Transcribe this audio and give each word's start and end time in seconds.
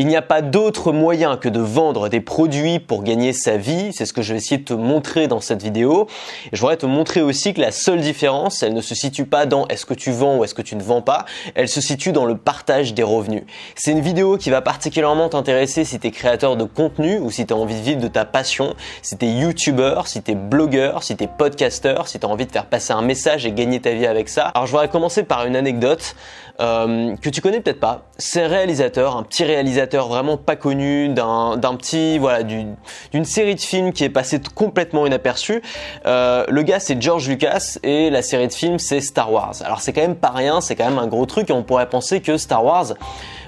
Il 0.00 0.06
n'y 0.06 0.14
a 0.14 0.22
pas 0.22 0.42
d'autre 0.42 0.92
moyen 0.92 1.36
que 1.36 1.48
de 1.48 1.58
vendre 1.58 2.08
des 2.08 2.20
produits 2.20 2.78
pour 2.78 3.02
gagner 3.02 3.32
sa 3.32 3.56
vie, 3.56 3.92
c'est 3.92 4.06
ce 4.06 4.12
que 4.12 4.22
je 4.22 4.32
vais 4.32 4.38
essayer 4.38 4.58
de 4.58 4.64
te 4.64 4.72
montrer 4.72 5.26
dans 5.26 5.40
cette 5.40 5.60
vidéo. 5.60 6.06
Je 6.52 6.60
voudrais 6.60 6.76
te 6.76 6.86
montrer 6.86 7.20
aussi 7.20 7.52
que 7.52 7.60
la 7.60 7.72
seule 7.72 7.98
différence, 7.98 8.62
elle 8.62 8.74
ne 8.74 8.80
se 8.80 8.94
situe 8.94 9.24
pas 9.24 9.44
dans 9.44 9.66
est-ce 9.66 9.84
que 9.84 9.94
tu 9.94 10.12
vends 10.12 10.36
ou 10.36 10.44
est-ce 10.44 10.54
que 10.54 10.62
tu 10.62 10.76
ne 10.76 10.84
vends 10.84 11.02
pas, 11.02 11.24
elle 11.56 11.68
se 11.68 11.80
situe 11.80 12.12
dans 12.12 12.26
le 12.26 12.36
partage 12.36 12.94
des 12.94 13.02
revenus. 13.02 13.42
C'est 13.74 13.90
une 13.90 14.00
vidéo 14.00 14.36
qui 14.36 14.50
va 14.50 14.62
particulièrement 14.62 15.30
t'intéresser 15.30 15.84
si 15.84 15.98
tu 15.98 16.06
es 16.06 16.10
créateur 16.12 16.56
de 16.56 16.62
contenu 16.62 17.18
ou 17.18 17.32
si 17.32 17.44
tu 17.44 17.52
as 17.52 17.56
envie 17.56 17.74
de 17.74 17.82
vivre 17.82 18.00
de 18.00 18.06
ta 18.06 18.24
passion, 18.24 18.76
si 19.02 19.18
tu 19.18 19.26
es 19.26 19.32
youtubeur, 19.32 20.06
si 20.06 20.22
tu 20.22 20.30
es 20.30 20.34
blogueur, 20.36 21.02
si 21.02 21.16
tu 21.16 21.24
es 21.24 21.26
podcasteur, 21.26 22.06
si 22.06 22.20
tu 22.20 22.24
as 22.24 22.28
envie 22.28 22.46
de 22.46 22.52
faire 22.52 22.66
passer 22.66 22.92
un 22.92 23.02
message 23.02 23.46
et 23.46 23.50
gagner 23.50 23.80
ta 23.80 23.90
vie 23.90 24.06
avec 24.06 24.28
ça. 24.28 24.44
Alors 24.54 24.66
je 24.66 24.70
voudrais 24.70 24.90
commencer 24.90 25.24
par 25.24 25.44
une 25.44 25.56
anecdote 25.56 26.14
euh, 26.60 27.16
que 27.16 27.30
tu 27.30 27.40
connais 27.40 27.60
peut-être 27.60 27.80
pas. 27.80 28.02
C'est 28.16 28.46
réalisateur, 28.46 29.16
un 29.16 29.22
petit 29.22 29.44
réalisateur 29.44 29.87
vraiment 29.96 30.36
pas 30.36 30.56
connu, 30.56 31.08
d'un 31.08 31.76
petit, 31.76 32.18
voilà, 32.18 32.42
d'une 32.42 33.24
série 33.24 33.54
de 33.54 33.60
films 33.60 33.92
qui 33.92 34.04
est 34.04 34.10
passé 34.10 34.40
complètement 34.54 35.06
inaperçu. 35.06 35.62
Euh, 36.06 36.44
le 36.48 36.62
gars 36.62 36.80
c'est 36.80 37.00
George 37.00 37.28
Lucas 37.28 37.78
et 37.82 38.10
la 38.10 38.22
série 38.22 38.48
de 38.48 38.52
films 38.52 38.78
c'est 38.78 39.00
Star 39.00 39.32
Wars. 39.32 39.54
Alors 39.64 39.80
c'est 39.80 39.92
quand 39.92 40.02
même 40.02 40.16
pas 40.16 40.30
rien, 40.30 40.60
c'est 40.60 40.76
quand 40.76 40.88
même 40.88 40.98
un 40.98 41.06
gros 41.06 41.26
truc 41.26 41.50
et 41.50 41.52
on 41.52 41.62
pourrait 41.62 41.88
penser 41.88 42.20
que 42.20 42.36
Star 42.36 42.64
Wars 42.64 42.94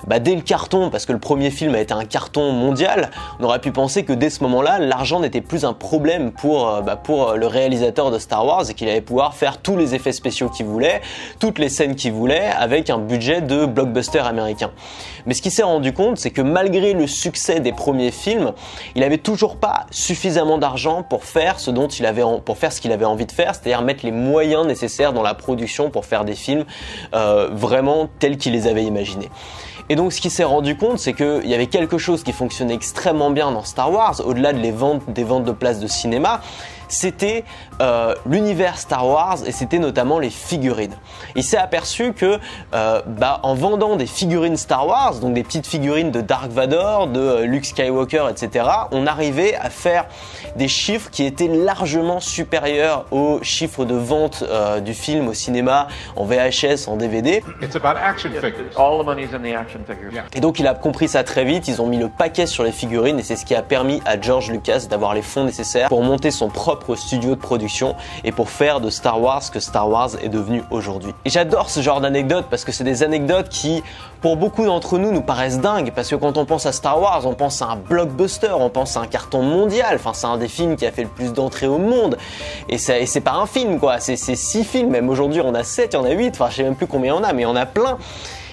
bah, 0.06 0.18
dès 0.18 0.34
le 0.34 0.42
carton, 0.42 0.90
parce 0.90 1.06
que 1.06 1.12
le 1.12 1.18
premier 1.18 1.50
film 1.50 1.74
a 1.74 1.80
été 1.80 1.92
un 1.92 2.04
carton 2.04 2.52
mondial, 2.52 3.10
on 3.38 3.44
aurait 3.44 3.60
pu 3.60 3.72
penser 3.72 4.04
que 4.04 4.12
dès 4.12 4.30
ce 4.30 4.42
moment-là, 4.44 4.78
l'argent 4.78 5.20
n'était 5.20 5.40
plus 5.40 5.64
un 5.64 5.72
problème 5.72 6.32
pour, 6.32 6.68
euh, 6.68 6.80
bah, 6.80 6.96
pour 6.96 7.34
le 7.34 7.46
réalisateur 7.46 8.10
de 8.10 8.18
Star 8.18 8.44
Wars 8.44 8.68
et 8.70 8.74
qu'il 8.74 8.88
allait 8.88 9.00
pouvoir 9.00 9.34
faire 9.34 9.58
tous 9.58 9.76
les 9.76 9.94
effets 9.94 10.12
spéciaux 10.12 10.48
qu'il 10.48 10.66
voulait, 10.66 11.00
toutes 11.38 11.58
les 11.58 11.68
scènes 11.68 11.94
qu'il 11.94 12.12
voulait, 12.12 12.48
avec 12.58 12.90
un 12.90 12.98
budget 12.98 13.40
de 13.40 13.66
blockbuster 13.66 14.20
américain. 14.20 14.70
Mais 15.26 15.34
ce 15.34 15.42
qu'il 15.42 15.52
s'est 15.52 15.62
rendu 15.62 15.92
compte, 15.92 16.18
c'est 16.18 16.30
que 16.30 16.42
malgré 16.42 16.92
le 16.92 17.06
succès 17.06 17.60
des 17.60 17.72
premiers 17.72 18.10
films, 18.10 18.52
il 18.94 19.02
avait 19.02 19.18
toujours 19.18 19.56
pas 19.56 19.86
suffisamment 19.90 20.58
d'argent 20.58 21.02
pour 21.02 21.24
faire 21.24 21.60
ce 21.60 21.70
dont 21.70 21.88
il 21.88 22.06
avait 22.06 22.22
pour 22.44 22.58
faire 22.58 22.72
ce 22.72 22.80
qu'il 22.80 22.92
avait 22.92 23.04
envie 23.04 23.26
de 23.26 23.32
faire, 23.32 23.54
c'est-à-dire 23.54 23.82
mettre 23.82 24.04
les 24.04 24.12
moyens 24.12 24.66
nécessaires 24.66 25.12
dans 25.12 25.22
la 25.22 25.34
production 25.34 25.90
pour 25.90 26.04
faire 26.04 26.24
des 26.24 26.34
films 26.34 26.64
euh, 27.14 27.48
vraiment 27.52 28.08
tels 28.18 28.36
qu'il 28.36 28.52
les 28.52 28.66
avait 28.66 28.84
imaginés. 28.84 29.30
Et 29.90 29.96
donc 29.96 30.12
ce 30.12 30.20
qu'il 30.20 30.30
s'est 30.30 30.44
rendu 30.44 30.76
compte, 30.76 31.00
c'est 31.00 31.14
qu'il 31.14 31.46
y 31.46 31.54
avait 31.54 31.66
quelque 31.66 31.98
chose 31.98 32.22
qui 32.22 32.32
fonctionnait 32.32 32.74
extrêmement 32.74 33.30
bien 33.30 33.50
dans 33.50 33.64
Star 33.64 33.90
Wars, 33.92 34.14
au-delà 34.24 34.52
des 34.52 34.70
ventes 34.70 35.04
de 35.44 35.52
places 35.52 35.80
de 35.80 35.88
cinéma, 35.88 36.40
c'était 36.90 37.44
euh, 37.80 38.14
l'univers 38.26 38.76
Star 38.78 39.06
Wars 39.06 39.38
et 39.46 39.52
c'était 39.52 39.78
notamment 39.78 40.18
les 40.18 40.30
figurines. 40.30 40.94
Il 41.36 41.44
s'est 41.44 41.56
aperçu 41.56 42.12
que 42.12 42.38
euh, 42.74 43.02
bah, 43.06 43.40
en 43.42 43.54
vendant 43.54 43.96
des 43.96 44.06
figurines 44.06 44.56
Star 44.56 44.86
Wars, 44.86 45.14
donc 45.16 45.34
des 45.34 45.42
petites 45.42 45.66
figurines 45.66 46.10
de 46.10 46.20
Dark 46.20 46.50
Vador, 46.50 47.06
de 47.06 47.20
euh, 47.20 47.44
Luke 47.46 47.64
Skywalker, 47.64 48.26
etc., 48.30 48.66
on 48.90 49.06
arrivait 49.06 49.54
à 49.54 49.70
faire 49.70 50.06
des 50.56 50.68
chiffres 50.68 51.10
qui 51.10 51.24
étaient 51.24 51.48
largement 51.48 52.20
supérieurs 52.20 53.06
aux 53.10 53.40
chiffres 53.42 53.84
de 53.84 53.94
vente 53.94 54.44
du 54.84 54.94
film 54.94 55.28
au 55.28 55.34
cinéma, 55.34 55.88
en 56.16 56.24
VHS, 56.24 56.88
en 56.88 56.96
DVD. 56.96 57.42
Et 60.34 60.40
donc 60.40 60.58
il 60.58 60.66
a 60.66 60.74
compris 60.74 61.08
ça 61.08 61.24
très 61.24 61.44
vite, 61.44 61.68
ils 61.68 61.80
ont 61.82 61.86
mis 61.86 61.98
le 61.98 62.08
paquet 62.08 62.46
sur 62.46 62.64
les 62.64 62.72
figurines 62.72 63.18
et 63.18 63.22
c'est 63.22 63.36
ce 63.36 63.44
qui 63.44 63.54
a 63.54 63.62
permis 63.62 64.00
à 64.06 64.20
George 64.20 64.50
Lucas 64.50 64.86
d'avoir 64.88 65.14
les 65.14 65.22
fonds 65.22 65.44
nécessaires 65.44 65.88
pour 65.88 66.02
monter 66.02 66.30
son 66.30 66.48
propre 66.48 66.96
studio 66.96 67.30
de 67.30 67.40
production 67.40 67.94
et 68.24 68.32
pour 68.32 68.50
faire 68.50 68.80
de 68.80 68.90
Star 68.90 69.20
Wars 69.20 69.42
ce 69.42 69.50
que 69.50 69.60
Star 69.60 69.88
Wars 69.88 70.10
est 70.22 70.28
devenu 70.28 70.62
aujourd'hui. 70.70 71.14
Et 71.24 71.30
j'adore 71.30 71.70
ce 71.70 71.80
genre 71.80 72.00
d'anecdotes 72.00 72.46
parce 72.50 72.64
que 72.64 72.72
c'est 72.72 72.84
des 72.84 73.02
anecdotes 73.02 73.48
qui, 73.48 73.82
pour 74.20 74.36
beaucoup 74.36 74.64
d'entre 74.64 74.98
nous, 74.98 75.12
nous 75.12 75.22
paraissent 75.22 75.60
dingues 75.60 75.92
parce 75.94 76.08
que 76.08 76.16
quand 76.16 76.36
on 76.36 76.44
pense 76.44 76.66
à 76.66 76.72
Star 76.72 77.00
Wars, 77.00 77.22
on 77.26 77.34
pense 77.34 77.62
à 77.62 77.66
un 77.66 77.76
blockbuster, 77.76 78.52
on 78.58 78.70
pense 78.70 78.96
à 78.96 79.00
un 79.00 79.06
carton 79.06 79.42
mondial. 79.42 79.94
Enfin, 79.96 80.12
c'est 80.14 80.26
un 80.26 80.36
des 80.40 80.48
films 80.48 80.74
qui 80.74 80.84
a 80.86 80.90
fait 80.90 81.04
le 81.04 81.08
plus 81.08 81.32
d'entrées 81.32 81.68
au 81.68 81.78
monde. 81.78 82.18
Et 82.68 82.78
c'est 82.78 83.20
pas 83.20 83.34
un 83.34 83.46
film, 83.46 83.78
quoi. 83.78 84.00
C'est 84.00 84.16
six 84.16 84.64
films. 84.64 84.90
Même 84.90 85.08
aujourd'hui, 85.08 85.40
on 85.44 85.54
a 85.54 85.62
sept, 85.62 85.92
il 85.92 85.96
y 85.96 85.98
en 86.00 86.04
a 86.04 86.10
huit. 86.10 86.32
Enfin, 86.34 86.50
je 86.50 86.56
sais 86.56 86.62
même 86.64 86.74
plus 86.74 86.88
combien 86.88 87.14
en 87.14 87.22
a, 87.22 87.32
mais 87.32 87.44
en 87.44 87.54
a 87.54 87.66
plein. 87.66 87.98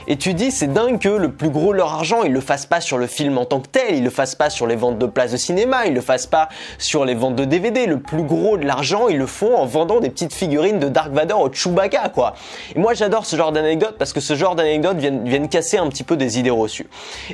Et 0.09 0.15
tu 0.15 0.33
dis, 0.33 0.51
c'est 0.51 0.71
dingue 0.71 0.99
que 0.99 1.09
le 1.09 1.33
plus 1.33 1.49
gros 1.49 1.73
leur 1.73 1.93
argent, 1.93 2.23
ils 2.23 2.31
le 2.31 2.39
fassent 2.39 2.65
pas 2.65 2.79
sur 2.79 2.97
le 2.97 3.07
film 3.07 3.37
en 3.37 3.43
tant 3.43 3.59
que 3.59 3.67
tel, 3.67 3.95
ils 3.95 4.03
le 4.05 4.09
fassent 4.09 4.35
pas 4.35 4.49
sur 4.49 4.65
les 4.65 4.77
ventes 4.77 4.97
de 4.97 5.05
places 5.05 5.33
de 5.33 5.37
cinéma, 5.37 5.85
ils 5.85 5.93
le 5.93 5.99
fassent 5.99 6.27
pas 6.27 6.47
sur 6.77 7.03
les 7.03 7.13
ventes 7.13 7.35
de 7.35 7.43
DVD. 7.43 7.85
Le 7.87 7.99
plus 7.99 8.23
gros 8.23 8.57
de 8.57 8.65
l'argent, 8.65 9.09
ils 9.09 9.17
le 9.17 9.25
font 9.25 9.57
en 9.57 9.65
vendant 9.65 9.99
des 9.99 10.09
petites 10.09 10.33
figurines 10.33 10.79
de 10.79 10.87
Dark 10.87 11.11
Vador 11.11 11.41
au 11.41 11.51
Chewbacca, 11.51 12.07
quoi. 12.07 12.35
Et 12.73 12.79
moi, 12.79 12.93
j'adore 12.93 13.25
ce 13.25 13.35
genre 13.35 13.51
d'anecdotes 13.51 13.97
parce 13.99 14.13
que 14.13 14.21
ce 14.21 14.35
genre 14.35 14.55
d'anecdotes 14.55 14.97
viennent, 14.97 15.27
viennent 15.27 15.49
casser 15.49 15.77
un 15.77 15.87
petit 15.87 16.05
peu 16.05 16.15
des 16.15 16.39
idées 16.39 16.51
reçues. 16.51 16.87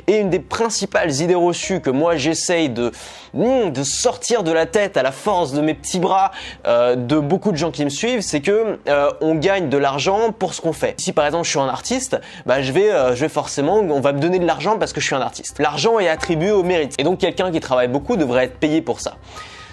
Et 0.08 0.18
une 0.18 0.30
des 0.30 0.40
principales 0.40 1.12
idées 1.20 1.36
reçues 1.36 1.80
que 1.80 1.90
moi 1.90 2.16
j'essaye 2.16 2.70
de, 2.70 2.90
hmm, 3.34 3.72
sortir 3.84 4.42
de 4.42 4.50
la 4.50 4.66
tête 4.66 4.96
à 4.96 5.04
la 5.04 5.12
force 5.12 5.52
de 5.52 5.60
mes 5.60 5.74
petits 5.74 6.00
bras 6.00 6.32
euh, 6.66 6.96
de 6.96 7.20
beaucoup 7.20 7.52
de 7.52 7.56
gens 7.56 7.70
qui 7.70 7.84
me 7.84 7.90
suivent, 7.90 8.22
c'est 8.22 8.40
que 8.40 8.78
euh, 8.88 9.10
on 9.20 9.36
gagne 9.36 9.68
de 9.68 9.78
l'argent 9.78 10.32
pour 10.36 10.54
ce 10.54 10.60
qu'on 10.60 10.72
fait. 10.72 11.00
Si 11.00 11.12
par 11.12 11.24
exemple 11.24 11.44
je 11.44 11.50
suis 11.50 11.60
un 11.60 11.68
artiste, 11.68 12.16
bah 12.46 12.62
je 12.64 12.72
vais, 12.72 12.90
euh, 12.90 13.14
je 13.14 13.20
vais 13.20 13.28
forcément, 13.28 13.78
on 13.78 14.00
va 14.00 14.12
me 14.12 14.20
donner 14.20 14.38
de 14.38 14.46
l'argent 14.46 14.78
parce 14.78 14.92
que 14.92 15.00
je 15.00 15.06
suis 15.06 15.14
un 15.14 15.20
artiste. 15.20 15.58
L'argent 15.58 15.98
est 15.98 16.08
attribué 16.08 16.50
au 16.50 16.62
mérite. 16.62 16.94
Et 16.98 17.04
donc 17.04 17.18
quelqu'un 17.18 17.52
qui 17.52 17.60
travaille 17.60 17.88
beaucoup 17.88 18.16
devrait 18.16 18.44
être 18.44 18.58
payé 18.58 18.82
pour 18.82 19.00
ça. 19.00 19.16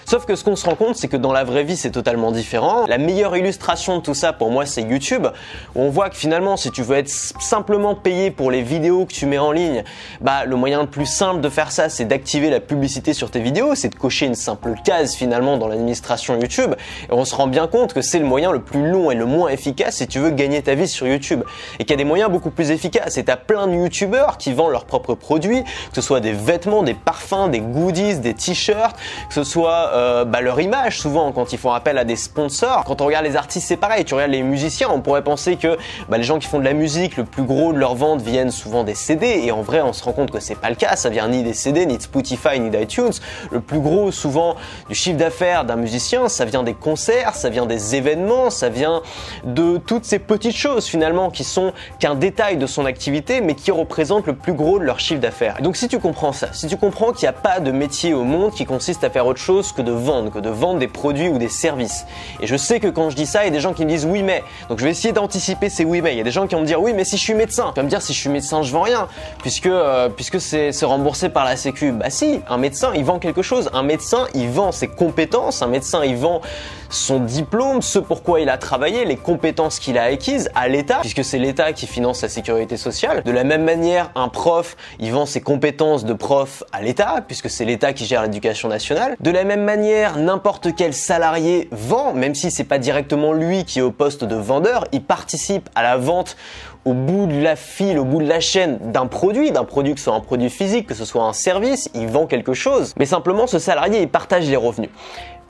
Sauf 0.05 0.25
que 0.25 0.35
ce 0.35 0.43
qu'on 0.43 0.55
se 0.55 0.65
rend 0.65 0.75
compte, 0.75 0.95
c'est 0.95 1.07
que 1.07 1.17
dans 1.17 1.33
la 1.33 1.43
vraie 1.43 1.63
vie, 1.63 1.77
c'est 1.77 1.91
totalement 1.91 2.31
différent. 2.31 2.85
La 2.87 2.97
meilleure 2.97 3.35
illustration 3.37 3.97
de 3.97 4.01
tout 4.01 4.13
ça, 4.13 4.33
pour 4.33 4.51
moi, 4.51 4.65
c'est 4.65 4.81
YouTube, 4.81 5.27
on 5.75 5.89
voit 5.89 6.09
que 6.09 6.15
finalement, 6.15 6.57
si 6.57 6.71
tu 6.71 6.81
veux 6.81 6.97
être 6.97 7.09
simplement 7.09 7.95
payé 7.95 8.31
pour 8.31 8.51
les 8.51 8.61
vidéos 8.61 9.05
que 9.05 9.13
tu 9.13 9.25
mets 9.25 9.37
en 9.37 9.51
ligne, 9.51 9.83
bah, 10.19 10.45
le 10.45 10.55
moyen 10.55 10.81
le 10.81 10.87
plus 10.87 11.05
simple 11.05 11.41
de 11.41 11.49
faire 11.49 11.71
ça, 11.71 11.89
c'est 11.89 12.05
d'activer 12.05 12.49
la 12.49 12.59
publicité 12.59 13.13
sur 13.13 13.31
tes 13.31 13.39
vidéos, 13.39 13.75
c'est 13.75 13.89
de 13.89 13.95
cocher 13.95 14.25
une 14.25 14.35
simple 14.35 14.73
case 14.83 15.15
finalement 15.15 15.57
dans 15.57 15.67
l'administration 15.67 16.39
YouTube. 16.39 16.75
Et 17.09 17.13
on 17.13 17.25
se 17.25 17.35
rend 17.35 17.47
bien 17.47 17.67
compte 17.67 17.93
que 17.93 18.01
c'est 18.01 18.19
le 18.19 18.25
moyen 18.25 18.51
le 18.51 18.61
plus 18.61 18.89
long 18.89 19.11
et 19.11 19.15
le 19.15 19.25
moins 19.25 19.49
efficace 19.49 19.97
si 19.97 20.07
tu 20.07 20.19
veux 20.19 20.31
gagner 20.31 20.61
ta 20.61 20.75
vie 20.75 20.87
sur 20.87 21.07
YouTube. 21.07 21.43
Et 21.79 21.83
qu'il 21.83 21.91
y 21.91 21.93
a 21.93 21.97
des 21.97 22.03
moyens 22.03 22.31
beaucoup 22.31 22.51
plus 22.51 22.71
efficaces. 22.71 23.17
Et 23.17 23.23
t'as 23.23 23.37
plein 23.37 23.67
de 23.67 23.73
YouTubeurs 23.73 24.37
qui 24.37 24.53
vendent 24.53 24.71
leurs 24.71 24.85
propres 24.85 25.15
produits, 25.15 25.63
que 25.63 25.95
ce 25.95 26.01
soit 26.01 26.19
des 26.19 26.33
vêtements, 26.33 26.83
des 26.83 26.93
parfums, 26.93 27.49
des 27.49 27.59
goodies, 27.59 28.19
des 28.19 28.33
t-shirts, 28.33 28.95
que 29.27 29.33
ce 29.33 29.43
soit 29.43 29.90
euh, 29.93 30.25
bah, 30.25 30.41
leur 30.41 30.59
image 30.59 30.99
souvent 30.99 31.31
quand 31.31 31.53
ils 31.53 31.57
font 31.57 31.71
appel 31.71 31.97
à 31.97 32.03
des 32.03 32.15
sponsors. 32.15 32.83
Quand 32.85 33.01
on 33.01 33.05
regarde 33.05 33.25
les 33.25 33.35
artistes, 33.35 33.67
c'est 33.67 33.77
pareil. 33.77 34.05
Tu 34.05 34.13
regardes 34.13 34.31
les 34.31 34.43
musiciens, 34.43 34.89
on 34.91 35.01
pourrait 35.01 35.23
penser 35.23 35.55
que 35.55 35.77
bah, 36.09 36.17
les 36.17 36.23
gens 36.23 36.39
qui 36.39 36.47
font 36.47 36.59
de 36.59 36.65
la 36.65 36.73
musique, 36.73 37.17
le 37.17 37.25
plus 37.25 37.43
gros 37.43 37.73
de 37.73 37.77
leurs 37.77 37.95
ventes 37.95 38.21
viennent 38.21 38.51
souvent 38.51 38.83
des 38.83 38.95
CD. 38.95 39.41
Et 39.43 39.51
en 39.51 39.61
vrai, 39.61 39.81
on 39.81 39.93
se 39.93 40.03
rend 40.03 40.13
compte 40.13 40.31
que 40.31 40.39
c'est 40.39 40.55
pas 40.55 40.69
le 40.69 40.75
cas. 40.75 40.95
Ça 40.95 41.09
vient 41.09 41.27
ni 41.27 41.43
des 41.43 41.53
CD, 41.53 41.85
ni 41.85 41.97
de 41.97 42.01
Spotify, 42.01 42.59
ni 42.59 42.69
d'iTunes. 42.69 43.11
Le 43.51 43.59
plus 43.59 43.79
gros 43.79 44.11
souvent 44.11 44.55
du 44.89 44.95
chiffre 44.95 45.17
d'affaires 45.17 45.65
d'un 45.65 45.75
musicien, 45.75 46.29
ça 46.29 46.45
vient 46.45 46.63
des 46.63 46.73
concerts, 46.73 47.35
ça 47.35 47.49
vient 47.49 47.65
des 47.65 47.95
événements, 47.95 48.49
ça 48.49 48.69
vient 48.69 49.01
de 49.43 49.77
toutes 49.77 50.05
ces 50.05 50.19
petites 50.19 50.55
choses 50.55 50.85
finalement 50.85 51.29
qui 51.29 51.43
sont 51.43 51.73
qu'un 51.99 52.15
détail 52.15 52.57
de 52.57 52.67
son 52.67 52.85
activité, 52.85 53.41
mais 53.41 53.55
qui 53.55 53.71
représentent 53.71 54.27
le 54.27 54.35
plus 54.35 54.53
gros 54.53 54.79
de 54.79 54.83
leur 54.83 54.99
chiffre 54.99 55.21
d'affaires. 55.21 55.57
Donc 55.61 55.75
si 55.75 55.87
tu 55.87 55.99
comprends 55.99 56.33
ça, 56.33 56.53
si 56.53 56.67
tu 56.67 56.77
comprends 56.77 57.11
qu'il 57.11 57.23
n'y 57.23 57.29
a 57.29 57.33
pas 57.33 57.59
de 57.59 57.71
métier 57.71 58.13
au 58.13 58.23
monde 58.23 58.53
qui 58.53 58.65
consiste 58.65 59.03
à 59.03 59.09
faire 59.09 59.25
autre 59.25 59.39
chose 59.39 59.71
que 59.71 59.80
de 59.81 59.91
vendre, 59.91 60.31
que 60.31 60.39
de 60.39 60.49
vendre 60.49 60.79
des 60.79 60.87
produits 60.87 61.29
ou 61.29 61.37
des 61.37 61.49
services. 61.49 62.05
Et 62.39 62.47
je 62.47 62.55
sais 62.55 62.79
que 62.79 62.87
quand 62.87 63.09
je 63.09 63.15
dis 63.15 63.25
ça, 63.25 63.43
il 63.43 63.45
y 63.45 63.49
a 63.49 63.51
des 63.51 63.59
gens 63.59 63.73
qui 63.73 63.85
me 63.85 63.89
disent 63.89 64.05
oui 64.05 64.23
mais. 64.23 64.43
Donc 64.69 64.79
je 64.79 64.85
vais 64.85 64.91
essayer 64.91 65.13
d'anticiper 65.13 65.69
ces 65.69 65.85
oui 65.85 66.01
mais. 66.01 66.13
Il 66.13 66.17
y 66.17 66.21
a 66.21 66.23
des 66.23 66.31
gens 66.31 66.47
qui 66.47 66.55
vont 66.55 66.61
me 66.61 66.65
dire 66.65 66.81
oui 66.81 66.93
mais 66.93 67.03
si 67.03 67.17
je 67.17 67.21
suis 67.21 67.33
médecin. 67.33 67.71
Tu 67.73 67.79
vas 67.79 67.83
me 67.83 67.89
dire 67.89 68.01
si 68.01 68.13
je 68.13 68.19
suis 68.19 68.29
médecin 68.29 68.63
je 68.63 68.71
vends 68.71 68.81
rien 68.81 69.07
puisque 69.41 69.67
euh, 69.67 70.09
puisque 70.09 70.39
c'est 70.39 70.71
remboursé 70.83 71.29
par 71.29 71.45
la 71.45 71.55
sécu. 71.55 71.91
Bah 71.91 72.09
si, 72.09 72.41
un 72.49 72.57
médecin 72.57 72.91
il 72.95 73.03
vend 73.03 73.19
quelque 73.19 73.41
chose. 73.41 73.69
Un 73.73 73.83
médecin 73.83 74.27
il 74.33 74.49
vend 74.49 74.71
ses 74.71 74.87
compétences. 74.87 75.61
Un 75.61 75.67
médecin 75.67 76.03
il 76.03 76.15
vend 76.15 76.41
son 76.91 77.19
diplôme, 77.19 77.81
ce 77.81 77.99
pourquoi 77.99 78.41
il 78.41 78.49
a 78.49 78.57
travaillé, 78.57 79.05
les 79.05 79.15
compétences 79.15 79.79
qu'il 79.79 79.97
a 79.97 80.03
acquises 80.03 80.49
à 80.55 80.67
l'État, 80.67 80.99
puisque 81.01 81.23
c'est 81.23 81.39
l'État 81.39 81.73
qui 81.73 81.87
finance 81.87 82.21
la 82.21 82.29
sécurité 82.29 82.77
sociale. 82.77 83.23
De 83.23 83.31
la 83.31 83.43
même 83.43 83.63
manière, 83.63 84.11
un 84.15 84.27
prof, 84.27 84.75
il 84.99 85.11
vend 85.11 85.25
ses 85.25 85.41
compétences 85.41 86.05
de 86.05 86.13
prof 86.13 86.63
à 86.71 86.81
l'État, 86.81 87.23
puisque 87.25 87.49
c'est 87.49 87.65
l'État 87.65 87.93
qui 87.93 88.05
gère 88.05 88.21
l'éducation 88.21 88.67
nationale. 88.67 89.15
De 89.19 89.31
la 89.31 89.43
même 89.43 89.63
manière, 89.63 90.17
n'importe 90.17 90.75
quel 90.75 90.93
salarié 90.93 91.69
vend, 91.71 92.13
même 92.13 92.35
si 92.35 92.51
c'est 92.51 92.63
pas 92.65 92.77
directement 92.77 93.33
lui 93.33 93.63
qui 93.63 93.79
est 93.79 93.83
au 93.83 93.91
poste 93.91 94.23
de 94.23 94.35
vendeur, 94.35 94.85
il 94.91 95.03
participe 95.03 95.69
à 95.75 95.83
la 95.83 95.97
vente 95.97 96.35
au 96.83 96.93
bout 96.93 97.27
de 97.27 97.39
la 97.39 97.55
file, 97.55 97.99
au 97.99 98.05
bout 98.05 98.21
de 98.21 98.27
la 98.27 98.39
chaîne 98.39 98.79
d'un 98.91 99.05
produit, 99.05 99.51
d'un 99.51 99.65
produit 99.65 99.93
que 99.93 99.99
ce 99.99 100.05
soit 100.05 100.15
un 100.15 100.19
produit 100.19 100.49
physique, 100.49 100.87
que 100.87 100.95
ce 100.95 101.05
soit 101.05 101.23
un 101.23 101.33
service, 101.33 101.89
il 101.93 102.07
vend 102.07 102.25
quelque 102.25 102.53
chose. 102.53 102.93
Mais 102.97 103.05
simplement, 103.05 103.45
ce 103.45 103.59
salarié, 103.59 104.01
il 104.01 104.09
partage 104.09 104.49
les 104.49 104.55
revenus 104.55 104.89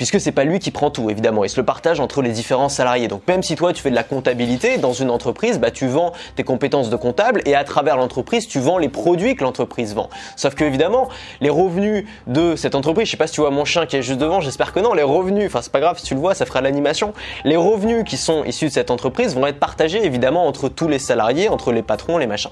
puisque 0.02 0.20
c'est 0.20 0.32
pas 0.32 0.46
lui 0.46 0.58
qui 0.58 0.72
prend 0.72 0.90
tout 0.90 1.12
évidemment, 1.12 1.44
il 1.44 1.50
se 1.52 1.58
le 1.60 1.64
partage 1.64 2.00
entre 2.00 2.24
les 2.24 2.32
différents 2.32 2.70
salariés. 2.70 3.08
Donc 3.08 3.22
même 3.28 3.44
si 3.44 3.56
toi 3.56 3.72
tu 3.72 3.84
fais 3.84 3.92
de 3.92 3.96
la 3.96 4.02
comptabilité 4.02 4.80
dans 4.80 4.94
une 4.94 5.12
entreprise, 5.12 5.60
bah 5.60 5.70
tu 5.70 5.86
vends 5.86 6.12
tes 6.36 6.44
compétences 6.44 6.90
de 6.90 6.96
comptable 6.96 7.44
et 7.46 7.54
à 7.54 7.64
travers 7.64 7.98
l'entreprise, 7.98 8.48
tu 8.48 8.60
vends 8.60 8.80
les 8.80 8.90
produits 8.90 9.36
que 9.36 9.44
l'entreprise 9.44 9.94
vend. 9.94 10.10
Sauf 10.38 10.56
que 10.56 10.64
évidemment, 10.64 11.08
les 11.40 11.52
revenus 11.52 12.06
de 12.26 12.56
cette 12.56 12.74
entreprise, 12.74 13.06
je 13.06 13.12
sais 13.12 13.18
pas 13.18 13.28
si 13.28 13.34
tu 13.34 13.42
vois 13.42 13.52
mon 13.52 13.64
chien 13.64 13.86
qui 13.86 13.96
est 13.96 14.02
juste 14.02 14.18
devant, 14.18 14.42
j'espère 14.42 14.74
que 14.74 14.80
non, 14.80 14.96
les 14.96 15.04
revenus, 15.04 15.46
enfin 15.46 15.62
c'est 15.62 15.72
pas 15.72 15.82
grave 15.82 16.00
si 16.00 16.06
tu 16.06 16.16
le 16.16 16.20
vois, 16.20 16.34
ça 16.34 16.48
fera 16.48 16.62
l'animation. 16.62 17.14
Les 17.46 17.56
revenus 17.56 18.04
qui 18.04 18.18
sont 18.18 18.44
issus 18.44 18.70
de 18.70 18.72
cette 18.72 18.90
entreprise 18.90 19.36
vont 19.36 19.46
être 19.46 19.60
partagés 19.60 20.04
évidemment 20.04 20.48
entre 20.48 20.68
tous 20.68 20.88
les 20.88 20.98
salariés, 20.98 21.48
entre 21.48 21.72
les 21.72 21.84
patrons, 21.84 22.18
les 22.18 22.26
machins. 22.26 22.50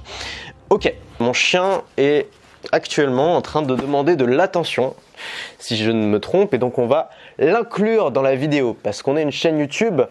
OK, 0.70 0.94
mon 1.18 1.34
chien 1.34 1.82
est 1.98 2.28
actuellement 2.72 3.36
en 3.36 3.42
train 3.42 3.62
de 3.62 3.76
demander 3.76 4.16
de 4.16 4.26
l'attention, 4.26 4.96
si 5.60 5.78
je 5.78 5.92
ne 5.92 6.06
me 6.06 6.20
trompe, 6.20 6.54
et 6.54 6.58
donc 6.58 6.78
on 6.78 6.88
va 6.88 7.10
l'inclure 7.38 8.12
dans 8.12 8.22
la 8.22 8.36
vidéo, 8.36 8.78
parce 8.84 9.02
qu'on 9.02 9.18
est 9.18 9.24
une 9.24 9.32
chaîne 9.32 9.60
YouTube 9.60 10.02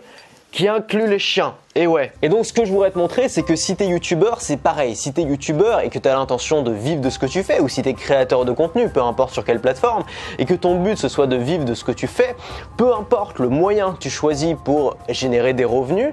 qui 0.51 0.67
inclut 0.67 1.07
les 1.07 1.19
chiens. 1.19 1.55
Et 1.75 1.87
ouais. 1.87 2.11
Et 2.23 2.29
donc 2.29 2.47
ce 2.47 2.53
que 2.53 2.65
je 2.65 2.73
voudrais 2.73 2.91
te 2.91 2.99
montrer, 2.99 3.29
c'est 3.29 3.43
que 3.43 3.55
si 3.55 3.77
t'es 3.77 3.87
youtubeur, 3.87 4.41
c'est 4.41 4.57
pareil. 4.57 4.97
Si 4.97 5.13
t'es 5.13 5.23
youtubeur 5.23 5.81
et 5.81 5.91
que 5.91 5.99
t'as 5.99 6.15
l'intention 6.15 6.63
de 6.63 6.73
vivre 6.73 7.01
de 7.01 7.11
ce 7.11 7.19
que 7.19 7.27
tu 7.27 7.43
fais, 7.43 7.61
ou 7.61 7.69
si 7.69 7.83
t'es 7.83 7.93
créateur 7.93 8.45
de 8.45 8.53
contenu, 8.53 8.89
peu 8.89 9.03
importe 9.03 9.33
sur 9.33 9.45
quelle 9.45 9.61
plateforme, 9.61 10.05
et 10.39 10.47
que 10.47 10.55
ton 10.55 10.81
but 10.83 10.97
ce 10.97 11.09
soit 11.09 11.27
de 11.27 11.37
vivre 11.37 11.65
de 11.65 11.75
ce 11.75 11.85
que 11.85 11.93
tu 11.93 12.07
fais, 12.07 12.35
peu 12.77 12.95
importe 12.95 13.39
le 13.39 13.49
moyen 13.49 13.93
que 13.93 13.99
tu 13.99 14.11
choisis 14.11 14.57
pour 14.65 14.97
générer 15.09 15.53
des 15.53 15.67
revenus, 15.67 16.13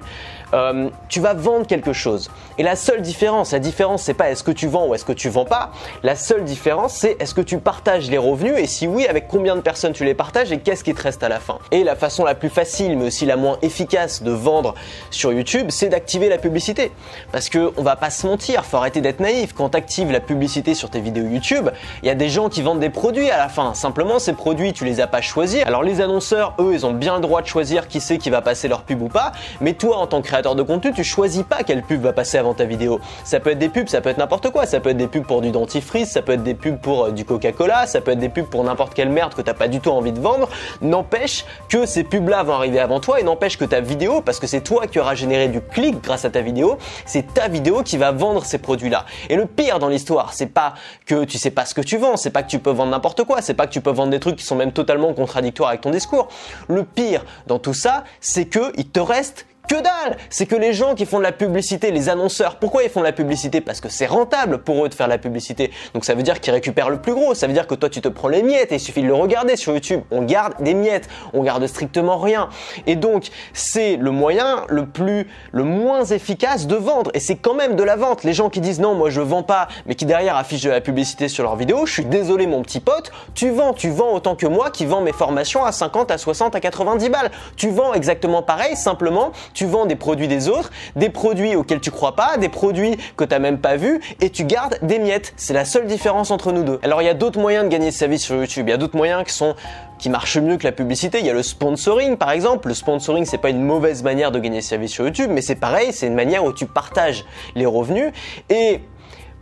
euh, 0.54 0.90
tu 1.08 1.20
vas 1.20 1.34
vendre 1.34 1.66
quelque 1.66 1.92
chose. 1.92 2.30
Et 2.58 2.62
la 2.62 2.76
seule 2.76 3.02
différence, 3.02 3.52
la 3.52 3.58
différence 3.58 4.02
c'est 4.02 4.14
pas 4.14 4.30
est-ce 4.30 4.44
que 4.44 4.50
tu 4.50 4.66
vends 4.66 4.86
ou 4.88 4.94
est-ce 4.94 5.04
que 5.04 5.12
tu 5.12 5.28
vends 5.28 5.44
pas, 5.44 5.70
la 6.02 6.16
seule 6.16 6.44
différence 6.44 6.94
c'est 6.94 7.16
est-ce 7.20 7.34
que 7.34 7.40
tu 7.40 7.58
partages 7.58 8.10
les 8.10 8.18
revenus 8.18 8.54
et 8.56 8.66
si 8.66 8.86
oui, 8.86 9.06
avec 9.06 9.28
combien 9.28 9.56
de 9.56 9.60
personnes 9.60 9.92
tu 9.92 10.04
les 10.04 10.14
partages 10.14 10.52
et 10.52 10.58
qu'est-ce 10.58 10.84
qui 10.84 10.94
te 10.94 11.02
reste 11.02 11.22
à 11.22 11.28
la 11.28 11.40
fin. 11.40 11.58
Et 11.70 11.84
la 11.84 11.96
façon 11.96 12.24
la 12.24 12.34
plus 12.34 12.50
facile 12.50 12.96
mais 12.96 13.06
aussi 13.06 13.26
la 13.26 13.36
moins 13.36 13.58
efficace 13.62 14.22
de 14.22 14.30
vendre 14.30 14.74
sur 15.10 15.32
YouTube, 15.32 15.66
c'est 15.70 15.88
d'activer 15.88 16.28
la 16.28 16.38
publicité. 16.38 16.92
Parce 17.32 17.48
que 17.48 17.72
on 17.76 17.82
va 17.82 17.96
pas 17.96 18.10
se 18.10 18.26
mentir, 18.26 18.64
faut 18.64 18.76
arrêter 18.76 19.00
d'être 19.00 19.20
naïf. 19.20 19.52
Quand 19.52 19.70
tu 19.70 19.76
actives 19.76 20.10
la 20.10 20.20
publicité 20.20 20.74
sur 20.74 20.90
tes 20.90 21.00
vidéos 21.00 21.26
YouTube, 21.26 21.70
il 22.02 22.06
y 22.06 22.10
a 22.10 22.14
des 22.14 22.28
gens 22.28 22.48
qui 22.48 22.62
vendent 22.62 22.80
des 22.80 22.90
produits 22.90 23.30
à 23.30 23.38
la 23.38 23.48
fin. 23.48 23.74
Simplement, 23.74 24.18
ces 24.18 24.32
produits, 24.32 24.72
tu 24.72 24.84
les 24.84 25.00
as 25.00 25.06
pas 25.06 25.20
choisis. 25.20 25.62
Alors 25.64 25.82
les 25.82 26.00
annonceurs, 26.00 26.54
eux, 26.58 26.72
ils 26.72 26.86
ont 26.86 26.92
bien 26.92 27.16
le 27.16 27.20
droit 27.20 27.42
de 27.42 27.46
choisir 27.46 27.88
qui 27.88 28.00
c'est 28.00 28.18
qui 28.18 28.30
va 28.30 28.42
passer 28.42 28.68
leur 28.68 28.82
pub 28.82 29.02
ou 29.02 29.08
pas. 29.08 29.32
Mais 29.60 29.74
toi, 29.74 29.98
en 29.98 30.06
tant 30.06 30.22
que 30.22 30.28
créateur 30.36 30.54
de 30.54 30.62
contenu, 30.62 30.92
tu 30.92 31.02
choisis 31.02 31.44
pas 31.44 31.62
quelle 31.62 31.82
pub 31.82 32.02
va 32.02 32.12
passer 32.12 32.36
avant 32.36 32.52
ta 32.52 32.66
vidéo. 32.66 33.00
Ça 33.24 33.40
peut 33.40 33.52
être 33.52 33.58
des 33.58 33.70
pubs, 33.70 33.88
ça 33.88 34.02
peut 34.02 34.10
être 34.10 34.18
n'importe 34.18 34.50
quoi. 34.50 34.66
Ça 34.66 34.80
peut 34.80 34.90
être 34.90 34.98
des 34.98 35.06
pubs 35.06 35.24
pour 35.24 35.40
du 35.40 35.50
dentifrice, 35.50 36.10
ça 36.10 36.20
peut 36.20 36.32
être 36.32 36.42
des 36.42 36.52
pubs 36.52 36.78
pour 36.78 37.04
euh, 37.04 37.10
du 37.10 37.24
Coca-Cola, 37.24 37.86
ça 37.86 38.02
peut 38.02 38.10
être 38.10 38.18
des 38.18 38.28
pubs 38.28 38.44
pour 38.44 38.62
n'importe 38.62 38.92
quelle 38.92 39.08
merde 39.08 39.32
que 39.32 39.40
t'as 39.40 39.54
pas 39.54 39.66
du 39.66 39.80
tout 39.80 39.88
envie 39.88 40.12
de 40.12 40.20
vendre. 40.20 40.50
N'empêche 40.82 41.46
que 41.70 41.86
ces 41.86 42.04
pubs-là 42.04 42.42
vont 42.42 42.52
arriver 42.52 42.80
avant 42.80 43.00
toi 43.00 43.18
et 43.18 43.22
n'empêche 43.22 43.56
que 43.56 43.64
ta 43.64 43.80
vidéo, 43.80 44.20
parce 44.20 44.38
que 44.38 44.46
c'est 44.46 44.60
toi 44.60 44.86
qui 44.86 44.98
auras 44.98 45.14
généré 45.14 45.48
du 45.48 45.62
clic 45.62 46.02
grâce 46.02 46.26
à 46.26 46.30
ta 46.30 46.42
vidéo, 46.42 46.76
c'est 47.06 47.32
ta 47.32 47.48
vidéo 47.48 47.82
qui 47.82 47.96
va 47.96 48.12
vendre 48.12 48.44
ces 48.44 48.58
produits-là. 48.58 49.06
Et 49.30 49.36
le 49.36 49.46
pire 49.46 49.78
dans 49.78 49.88
l'histoire, 49.88 50.34
c'est 50.34 50.52
pas 50.52 50.74
que 51.06 51.24
tu 51.24 51.38
sais 51.38 51.50
pas 51.50 51.64
ce 51.64 51.72
que 51.72 51.80
tu 51.80 51.96
vends, 51.96 52.18
c'est 52.18 52.30
pas 52.30 52.42
que 52.42 52.50
tu 52.50 52.58
peux 52.58 52.70
vendre 52.70 52.90
n'importe 52.90 53.24
quoi, 53.24 53.40
c'est 53.40 53.54
pas 53.54 53.66
que 53.66 53.72
tu 53.72 53.80
peux 53.80 53.90
vendre 53.90 54.10
des 54.10 54.20
trucs 54.20 54.36
qui 54.36 54.44
sont 54.44 54.56
même 54.56 54.72
totalement 54.72 55.14
contradictoires 55.14 55.70
avec 55.70 55.80
ton 55.80 55.90
discours. 55.90 56.28
Le 56.68 56.84
pire 56.84 57.24
dans 57.46 57.58
tout 57.58 57.74
ça, 57.74 58.04
c'est 58.20 58.44
que 58.44 58.72
il 58.76 58.88
te 58.88 59.00
reste 59.00 59.46
que 59.66 59.74
dalle 59.74 60.16
C'est 60.30 60.46
que 60.46 60.56
les 60.56 60.72
gens 60.72 60.94
qui 60.94 61.06
font 61.06 61.18
de 61.18 61.22
la 61.22 61.32
publicité, 61.32 61.90
les 61.90 62.08
annonceurs, 62.08 62.56
pourquoi 62.56 62.82
ils 62.82 62.90
font 62.90 63.00
de 63.00 63.06
la 63.06 63.12
publicité? 63.12 63.60
Parce 63.60 63.80
que 63.80 63.88
c'est 63.88 64.06
rentable 64.06 64.58
pour 64.58 64.84
eux 64.84 64.88
de 64.88 64.94
faire 64.94 65.06
de 65.06 65.12
la 65.12 65.18
publicité. 65.18 65.70
Donc 65.94 66.04
ça 66.04 66.14
veut 66.14 66.22
dire 66.22 66.40
qu'ils 66.40 66.52
récupèrent 66.52 66.90
le 66.90 67.00
plus 67.00 67.14
gros. 67.14 67.34
Ça 67.34 67.46
veut 67.46 67.52
dire 67.52 67.66
que 67.66 67.74
toi 67.74 67.88
tu 67.88 68.00
te 68.00 68.08
prends 68.08 68.28
les 68.28 68.42
miettes 68.42 68.72
et 68.72 68.76
il 68.76 68.80
suffit 68.80 69.02
de 69.02 69.06
le 69.06 69.14
regarder 69.14 69.56
sur 69.56 69.72
YouTube. 69.72 70.00
On 70.10 70.22
garde 70.22 70.54
des 70.60 70.74
miettes, 70.74 71.08
on 71.32 71.42
garde 71.42 71.66
strictement 71.66 72.18
rien. 72.18 72.48
Et 72.86 72.96
donc 72.96 73.28
c'est 73.52 73.96
le 73.96 74.10
moyen 74.10 74.64
le 74.68 74.86
plus, 74.86 75.26
le 75.52 75.64
moins 75.64 76.04
efficace 76.04 76.66
de 76.66 76.76
vendre. 76.76 77.10
Et 77.14 77.20
c'est 77.20 77.36
quand 77.36 77.54
même 77.54 77.76
de 77.76 77.82
la 77.82 77.96
vente. 77.96 78.24
Les 78.24 78.32
gens 78.32 78.50
qui 78.50 78.60
disent 78.60 78.80
non, 78.80 78.94
moi 78.94 79.10
je 79.10 79.20
vends 79.20 79.42
pas, 79.42 79.68
mais 79.86 79.94
qui 79.94 80.06
derrière 80.06 80.36
affichent 80.36 80.62
de 80.62 80.70
la 80.70 80.80
publicité 80.80 81.28
sur 81.28 81.42
leur 81.42 81.56
vidéo, 81.56 81.86
je 81.86 81.92
suis 81.92 82.04
désolé 82.04 82.46
mon 82.46 82.62
petit 82.62 82.80
pote, 82.80 83.10
tu 83.34 83.50
vends, 83.50 83.72
tu 83.72 83.90
vends 83.90 84.12
autant 84.12 84.36
que 84.36 84.46
moi 84.46 84.70
qui 84.70 84.86
vends 84.86 85.00
mes 85.00 85.12
formations 85.12 85.64
à 85.64 85.72
50, 85.72 86.10
à 86.10 86.18
60, 86.18 86.54
à 86.54 86.60
90 86.60 87.08
balles. 87.08 87.30
Tu 87.56 87.70
vends 87.70 87.94
exactement 87.94 88.42
pareil, 88.42 88.76
simplement 88.76 89.32
tu 89.56 89.64
vends 89.64 89.86
des 89.86 89.96
produits 89.96 90.28
des 90.28 90.48
autres, 90.48 90.70
des 90.96 91.08
produits 91.08 91.56
auxquels 91.56 91.80
tu 91.80 91.90
crois 91.90 92.14
pas, 92.14 92.36
des 92.36 92.50
produits 92.50 92.98
que 93.16 93.24
tu 93.24 93.30
n'as 93.30 93.38
même 93.38 93.58
pas 93.58 93.76
vus 93.76 94.00
et 94.20 94.28
tu 94.28 94.44
gardes 94.44 94.78
des 94.82 94.98
miettes. 94.98 95.32
C'est 95.36 95.54
la 95.54 95.64
seule 95.64 95.86
différence 95.86 96.30
entre 96.30 96.52
nous 96.52 96.62
deux. 96.62 96.78
Alors 96.82 97.00
il 97.00 97.06
y 97.06 97.08
a 97.08 97.14
d'autres 97.14 97.40
moyens 97.40 97.64
de 97.64 97.70
gagner 97.70 97.90
sa 97.90 98.06
vie 98.06 98.18
sur 98.18 98.36
YouTube. 98.36 98.68
Il 98.68 98.70
y 98.70 98.74
a 98.74 98.76
d'autres 98.76 98.96
moyens 98.96 99.24
qui 99.24 99.32
sont 99.32 99.56
qui 99.98 100.10
marchent 100.10 100.36
mieux 100.36 100.58
que 100.58 100.64
la 100.64 100.72
publicité. 100.72 101.20
Il 101.20 101.26
y 101.26 101.30
a 101.30 101.32
le 101.32 101.42
sponsoring 101.42 102.18
par 102.18 102.32
exemple. 102.32 102.68
Le 102.68 102.74
sponsoring 102.74 103.24
c'est 103.24 103.38
pas 103.38 103.48
une 103.48 103.62
mauvaise 103.62 104.02
manière 104.02 104.30
de 104.30 104.38
gagner 104.38 104.60
sa 104.60 104.76
vie 104.76 104.90
sur 104.90 105.06
YouTube, 105.06 105.30
mais 105.32 105.40
c'est 105.40 105.56
pareil, 105.56 105.94
c'est 105.94 106.06
une 106.06 106.14
manière 106.14 106.44
où 106.44 106.52
tu 106.52 106.66
partages 106.66 107.24
les 107.54 107.66
revenus 107.66 108.12
et 108.50 108.82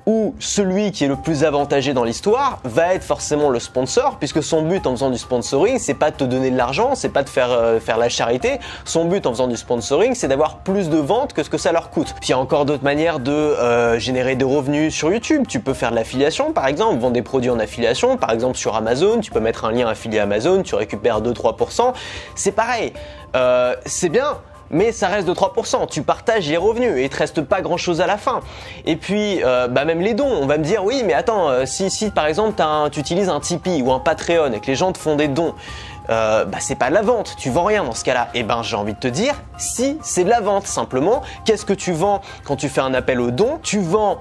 où 0.06 0.35
celui 0.39 0.93
qui 0.93 1.05
est 1.05 1.09
le 1.09 1.17
plus 1.17 1.45
avantagé 1.45 1.95
dans 1.95 2.05
l'histoire 2.05 2.59
va 2.65 2.95
être 2.95 3.05
forcément 3.05 3.49
le 3.49 3.59
sponsor, 3.59 4.17
puisque 4.19 4.43
son 4.43 4.62
but 4.62 4.87
en 4.87 4.93
faisant 4.93 5.11
du 5.11 5.19
sponsoring, 5.19 5.79
c'est 5.79 5.95
pas 5.95 6.11
de 6.11 6.17
te 6.17 6.25
donner 6.25 6.51
de 6.51 6.56
l'argent, 6.56 6.95
c'est 6.95 7.09
pas 7.09 7.23
de 7.23 7.29
faire, 7.29 7.51
euh, 7.51 7.81
faire 7.81 7.97
la 7.97 8.09
charité. 8.09 8.61
Son 8.85 9.06
but 9.06 9.27
en 9.27 9.31
faisant 9.31 9.47
du 9.47 9.56
sponsoring, 9.56 10.15
c'est 10.15 10.29
d'avoir 10.29 10.59
plus 10.59 10.91
de 10.91 10.99
ventes 10.99 11.33
que 11.33 11.43
ce 11.43 11.51
que 11.51 11.59
ça 11.59 11.73
leur 11.73 11.91
coûte. 11.91 12.15
Puis 12.21 12.29
il 12.29 12.31
y 12.31 12.35
a 12.35 12.39
encore 12.39 12.65
d'autres 12.65 12.85
manières 12.85 13.19
de 13.19 13.33
euh, 13.33 13.99
générer 13.99 14.37
des 14.37 14.45
revenus 14.45 14.95
sur 14.95 15.11
YouTube. 15.11 15.45
Tu 15.49 15.61
peux 15.61 15.75
faire 15.75 15.91
de 15.91 15.97
l'affiliation, 15.97 16.53
par 16.53 16.67
exemple, 16.67 16.99
vendre 16.99 17.15
des 17.15 17.23
produits 17.23 17.51
en 17.51 17.59
affiliation, 17.59 18.17
par 18.17 18.31
exemple 18.31 18.56
sur 18.56 18.77
Amazon, 18.77 19.21
tu 19.21 19.31
peux 19.31 19.41
mettre 19.41 19.65
un 19.65 19.73
lien 19.73 19.89
affilié 19.89 20.19
Amazon, 20.19 20.62
tu 20.62 20.75
récupères 20.75 21.23
2-3%. 21.23 21.93
C'est 22.35 22.53
pareil. 22.53 22.93
Euh, 23.35 23.75
c'est 23.87 24.09
bien, 24.09 24.39
mais 24.75 24.91
ça 24.91 25.09
reste 25.09 25.26
de 25.26 25.32
3%. 25.32 25.88
Tu 25.88 26.03
partages 26.03 26.49
les 26.49 26.56
revenus 26.56 26.99
et 26.99 27.05
il 27.05 27.09
te 27.09 27.17
reste 27.17 27.41
pas 27.43 27.62
grand 27.62 27.76
chose 27.76 28.00
à 28.00 28.06
la 28.06 28.19
fin. 28.19 28.41
Et 28.85 28.97
puis, 28.97 29.43
euh, 29.43 29.69
bah 29.69 29.85
même 29.85 30.00
les 30.00 30.15
dons, 30.15 30.29
on 30.29 30.47
va 30.47 30.59
me 30.59 30.65
dire 30.65 30.85
oui, 30.85 31.03
mais 31.06 31.15
attends, 31.15 31.49
euh, 31.49 31.65
si, 31.65 31.91
si 31.91 32.11
par 32.11 32.26
exemple 32.26 32.61
tu 32.91 33.00
utilises 33.00 33.29
un 33.29 33.41
Tipeee 33.41 33.82
ou 33.82 33.93
un 33.93 34.00
Patreon 34.00 34.53
et 34.53 34.61
que 34.61 34.67
les 34.67 34.75
gens 34.75 34.93
te 34.93 34.99
font 34.99 35.15
des 35.15 35.29
dons, 35.29 35.55
euh, 36.11 36.44
bah 36.44 36.59
c'est 36.61 36.75
pas 36.75 36.88
de 36.91 36.94
la 36.94 37.03
vente, 37.03 37.37
tu 37.38 37.50
vends 37.50 37.65
rien 37.65 37.85
dans 37.85 37.94
ce 37.94 38.05
cas-là. 38.05 38.29
Eh 38.35 38.43
ben 38.43 38.62
j'ai 38.62 38.75
envie 38.75 38.94
de 38.94 38.99
te 38.99 39.06
dire, 39.06 39.41
si 39.56 39.97
c'est 40.03 40.25
de 40.25 40.29
la 40.29 40.41
vente 40.41 40.67
simplement, 40.67 41.23
qu'est-ce 41.44 41.65
que 41.65 41.73
tu 41.73 41.93
vends 41.93 42.20
quand 42.44 42.56
tu 42.56 42.69
fais 42.69 42.81
un 42.81 42.94
appel 42.94 43.20
aux 43.20 43.31
dons? 43.31 43.61
Tu 43.62 43.81
vends 43.81 44.19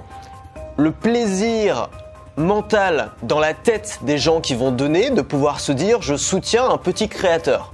le 0.77 0.91
plaisir 0.91 1.89
mental 2.38 3.09
dans 3.23 3.39
la 3.39 3.56
tête 3.56 3.99
des 4.03 4.19
gens 4.19 4.39
qui 4.39 4.53
vont 4.53 4.71
donner 4.71 5.09
de 5.09 5.21
pouvoir 5.21 5.59
se 5.59 5.71
dire 5.71 6.03
je 6.03 6.15
soutiens 6.15 6.69
un 6.69 6.77
petit 6.77 7.09
créateur. 7.09 7.73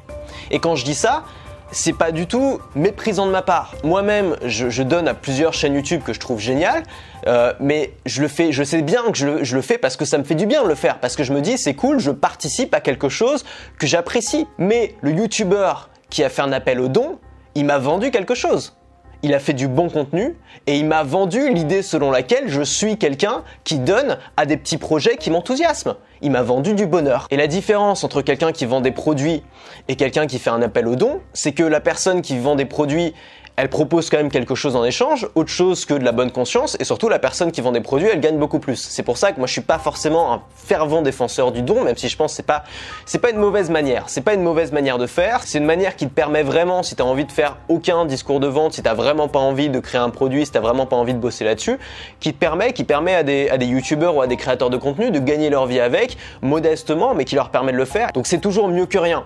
Et 0.49 0.59
quand 0.59 0.75
je 0.75 0.85
dis 0.85 0.95
ça, 0.95 1.23
c'est 1.71 1.93
pas 1.93 2.11
du 2.11 2.27
tout 2.27 2.59
méprisant 2.75 3.25
de 3.25 3.31
ma 3.31 3.41
part. 3.41 3.75
Moi-même, 3.83 4.35
je, 4.45 4.83
donne 4.83 5.07
à 5.07 5.13
plusieurs 5.13 5.53
chaînes 5.53 5.75
YouTube 5.75 6.01
que 6.03 6.13
je 6.13 6.19
trouve 6.19 6.39
géniales, 6.39 6.83
euh, 7.27 7.53
mais 7.59 7.93
je 8.05 8.21
le 8.21 8.27
fais, 8.27 8.51
je 8.51 8.63
sais 8.63 8.81
bien 8.81 9.03
que 9.11 9.17
je, 9.17 9.55
le 9.55 9.61
fais 9.61 9.77
parce 9.77 9.97
que 9.97 10.05
ça 10.05 10.17
me 10.17 10.23
fait 10.23 10.35
du 10.35 10.45
bien 10.45 10.63
de 10.63 10.67
le 10.67 10.75
faire, 10.75 10.99
parce 10.99 11.15
que 11.15 11.23
je 11.23 11.33
me 11.33 11.41
dis 11.41 11.57
c'est 11.57 11.75
cool, 11.75 11.99
je 11.99 12.11
participe 12.11 12.73
à 12.73 12.79
quelque 12.79 13.09
chose 13.09 13.45
que 13.77 13.87
j'apprécie. 13.87 14.47
Mais 14.57 14.95
le 15.01 15.11
YouTuber 15.11 15.73
qui 16.09 16.23
a 16.23 16.29
fait 16.29 16.41
un 16.41 16.51
appel 16.51 16.79
au 16.79 16.87
don, 16.87 17.19
il 17.55 17.65
m'a 17.65 17.77
vendu 17.77 18.11
quelque 18.11 18.35
chose 18.35 18.78
il 19.23 19.33
a 19.33 19.39
fait 19.39 19.53
du 19.53 19.67
bon 19.67 19.89
contenu 19.89 20.37
et 20.67 20.77
il 20.77 20.85
m'a 20.85 21.03
vendu 21.03 21.53
l'idée 21.53 21.81
selon 21.81 22.11
laquelle 22.11 22.47
je 22.47 22.61
suis 22.61 22.97
quelqu'un 22.97 23.43
qui 23.63 23.79
donne 23.79 24.17
à 24.37 24.45
des 24.45 24.57
petits 24.57 24.77
projets 24.77 25.17
qui 25.17 25.29
m'enthousiasment. 25.29 25.95
Il 26.21 26.31
m'a 26.31 26.41
vendu 26.41 26.73
du 26.73 26.85
bonheur. 26.85 27.27
Et 27.31 27.37
la 27.37 27.47
différence 27.47 28.03
entre 28.03 28.21
quelqu'un 28.21 28.51
qui 28.51 28.65
vend 28.65 28.81
des 28.81 28.91
produits 28.91 29.43
et 29.87 29.95
quelqu'un 29.95 30.27
qui 30.27 30.39
fait 30.39 30.49
un 30.49 30.61
appel 30.61 30.87
au 30.87 30.95
don, 30.95 31.21
c'est 31.33 31.53
que 31.53 31.63
la 31.63 31.79
personne 31.79 32.21
qui 32.21 32.37
vend 32.37 32.55
des 32.55 32.65
produits 32.65 33.13
elle 33.59 33.67
propose 33.67 34.09
quand 34.09 34.15
même 34.15 34.31
quelque 34.31 34.55
chose 34.55 34.77
en 34.77 34.85
échange, 34.85 35.27
autre 35.35 35.49
chose 35.49 35.83
que 35.83 35.93
de 35.93 36.05
la 36.05 36.13
bonne 36.13 36.31
conscience, 36.31 36.77
et 36.79 36.85
surtout 36.85 37.09
la 37.09 37.19
personne 37.19 37.51
qui 37.51 37.59
vend 37.59 37.73
des 37.73 37.81
produits, 37.81 38.07
elle 38.07 38.21
gagne 38.21 38.37
beaucoup 38.37 38.59
plus. 38.59 38.77
C'est 38.77 39.03
pour 39.03 39.17
ça 39.17 39.33
que 39.33 39.37
moi 39.37 39.47
je 39.47 39.51
suis 39.51 39.61
pas 39.61 39.79
forcément 39.79 40.31
un 40.31 40.41
fervent 40.55 41.01
défenseur 41.01 41.51
du 41.51 41.61
don, 41.61 41.83
même 41.83 41.97
si 41.97 42.07
je 42.07 42.15
pense 42.15 42.31
que 42.31 42.37
c'est 42.37 42.45
pas 42.45 42.63
c'est 43.05 43.19
pas 43.19 43.31
une 43.31 43.37
mauvaise 43.37 43.69
manière. 43.69 44.05
C'est 44.07 44.21
pas 44.21 44.33
une 44.33 44.43
mauvaise 44.43 44.71
manière 44.71 44.97
de 44.97 45.07
faire. 45.07 45.41
C'est 45.43 45.57
une 45.57 45.65
manière 45.65 45.97
qui 45.97 46.07
te 46.07 46.13
permet 46.13 46.41
vraiment, 46.41 46.83
si 46.83 46.95
tu 46.95 47.01
envie 47.01 47.25
de 47.25 47.33
faire 47.33 47.57
aucun 47.67 48.05
discours 48.05 48.39
de 48.39 48.47
vente, 48.47 48.73
si 48.75 48.81
t'as 48.81 48.93
vraiment 48.93 49.27
pas 49.27 49.39
envie 49.39 49.67
de 49.67 49.79
créer 49.81 49.99
un 49.99 50.09
produit, 50.09 50.45
si 50.45 50.53
t'as 50.53 50.61
vraiment 50.61 50.85
pas 50.85 50.95
envie 50.95 51.13
de 51.13 51.19
bosser 51.19 51.43
là-dessus, 51.43 51.79
qui 52.21 52.31
te 52.31 52.39
permet, 52.39 52.71
qui 52.71 52.85
permet 52.85 53.15
à 53.15 53.23
des 53.23 53.49
à 53.49 53.57
des 53.57 53.65
youtubeurs 53.65 54.15
ou 54.15 54.21
à 54.21 54.27
des 54.27 54.37
créateurs 54.37 54.69
de 54.69 54.77
contenu 54.77 55.11
de 55.11 55.19
gagner 55.19 55.49
leur 55.49 55.65
vie 55.65 55.81
avec, 55.81 56.17
modestement, 56.41 57.13
mais 57.13 57.25
qui 57.25 57.35
leur 57.35 57.49
permet 57.49 57.73
de 57.73 57.77
le 57.77 57.85
faire. 57.85 58.13
Donc 58.13 58.25
c'est 58.25 58.39
toujours 58.39 58.69
mieux 58.69 58.85
que 58.85 58.97
rien. 58.97 59.25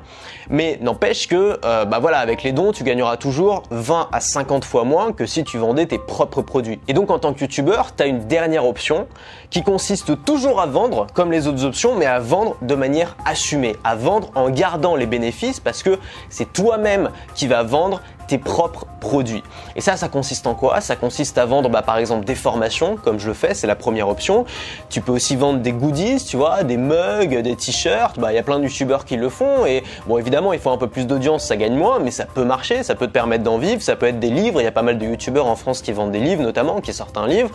Mais 0.50 0.80
n'empêche 0.82 1.28
que, 1.28 1.60
euh, 1.64 1.86
bah 1.86 2.00
voilà, 2.00 2.18
avec 2.18 2.42
les 2.42 2.52
dons, 2.52 2.72
tu 2.72 2.84
gagneras 2.84 3.18
toujours 3.18 3.62
20 3.70 4.10
à 4.12 4.23
50 4.24 4.66
fois 4.66 4.84
moins 4.84 5.12
que 5.12 5.26
si 5.26 5.44
tu 5.44 5.58
vendais 5.58 5.86
tes 5.86 6.00
propres 6.00 6.42
produits. 6.42 6.80
Et 6.88 6.94
donc 6.94 7.12
en 7.12 7.20
tant 7.20 7.34
que 7.34 7.42
youtubeur, 7.42 7.96
tu 7.96 8.04
as 8.04 8.08
une 8.08 8.28
dernière 8.28 8.66
option 8.66 9.08
qui 9.50 9.64
consiste 9.64 10.24
toujours 10.24 10.60
à 10.60 10.66
vendre 10.66 11.08
comme 11.14 11.32
les 11.32 11.48
autres 11.48 11.66
options, 11.66 11.96
mais 11.96 12.06
à 12.06 12.20
vendre 12.20 12.56
de 12.62 12.76
manière 12.76 13.16
assumée, 13.26 13.76
à 13.84 13.96
vendre 13.96 14.32
en 14.36 14.50
gardant 14.50 14.96
les 14.96 15.06
bénéfices 15.06 15.60
parce 15.60 15.84
que 15.84 16.00
c'est 16.30 16.52
toi-même 16.54 17.12
qui 17.36 17.48
vas 17.48 17.64
vendre 17.64 18.02
tes 18.28 18.38
propres 18.38 18.86
produits. 19.00 19.44
Et 19.76 19.82
ça, 19.82 19.98
ça 19.98 20.08
consiste 20.08 20.48
en 20.48 20.56
quoi? 20.56 20.82
Ça 20.82 20.96
consiste 20.96 21.38
à 21.38 21.46
vendre 21.46 21.70
bah, 21.70 21.82
par 21.82 21.98
exemple 21.98 22.26
des 22.26 22.36
formations, 22.36 22.96
comme 22.96 23.20
je 23.20 23.28
le 23.28 23.34
fais, 23.34 23.54
c'est 23.54 23.68
la 23.68 23.76
première 23.76 24.10
option. 24.10 24.46
Tu 24.90 25.02
peux 25.02 25.12
aussi 25.12 25.36
vendre 25.36 25.60
des 25.60 25.74
goodies, 25.74 26.24
tu 26.24 26.38
vois, 26.38 26.64
des 26.64 26.78
mugs, 26.78 27.42
des 27.42 27.56
t-shirts. 27.56 28.20
Bah, 28.20 28.32
il 28.32 28.36
y 28.36 28.40
a 28.40 28.44
plein 28.44 28.60
de 28.60 28.64
youtubeurs 28.64 29.06
qui 29.06 29.18
le 29.18 29.30
font. 29.30 29.66
Et 29.66 29.84
bon, 30.08 30.18
évidemment, 30.18 30.54
il 30.54 30.60
faut 30.60 30.70
un 30.72 30.78
peu 30.78 30.88
plus 30.88 31.08
d'audience, 31.08 31.46
ça 31.46 31.56
gagne 31.56 31.76
moins, 31.76 32.00
mais 32.00 32.12
ça 32.12 32.26
peut 32.26 32.46
marcher, 32.46 32.84
ça 32.84 32.96
peut 32.96 33.08
te 33.08 33.12
permettre 33.12 33.44
d'en 33.44 33.58
vivre. 33.58 33.82
Ça 33.82 33.96
peut 33.96 34.08
être 34.08 34.20
des 34.20 34.30
livres. 34.30 34.62
Il 34.62 34.64
y 34.64 34.68
a 34.68 34.72
pas 34.72 34.82
mal 34.82 34.98
de 34.98 35.06
youtubeurs 35.06 35.48
en 35.48 35.56
France 35.56 35.82
qui 35.82 35.92
vendent 35.92 36.12
des 36.12 36.20
livres, 36.20 36.44
notamment, 36.44 36.82
qui 36.82 36.94
sortent 36.94 37.18
un 37.18 37.28
livre. 37.28 37.50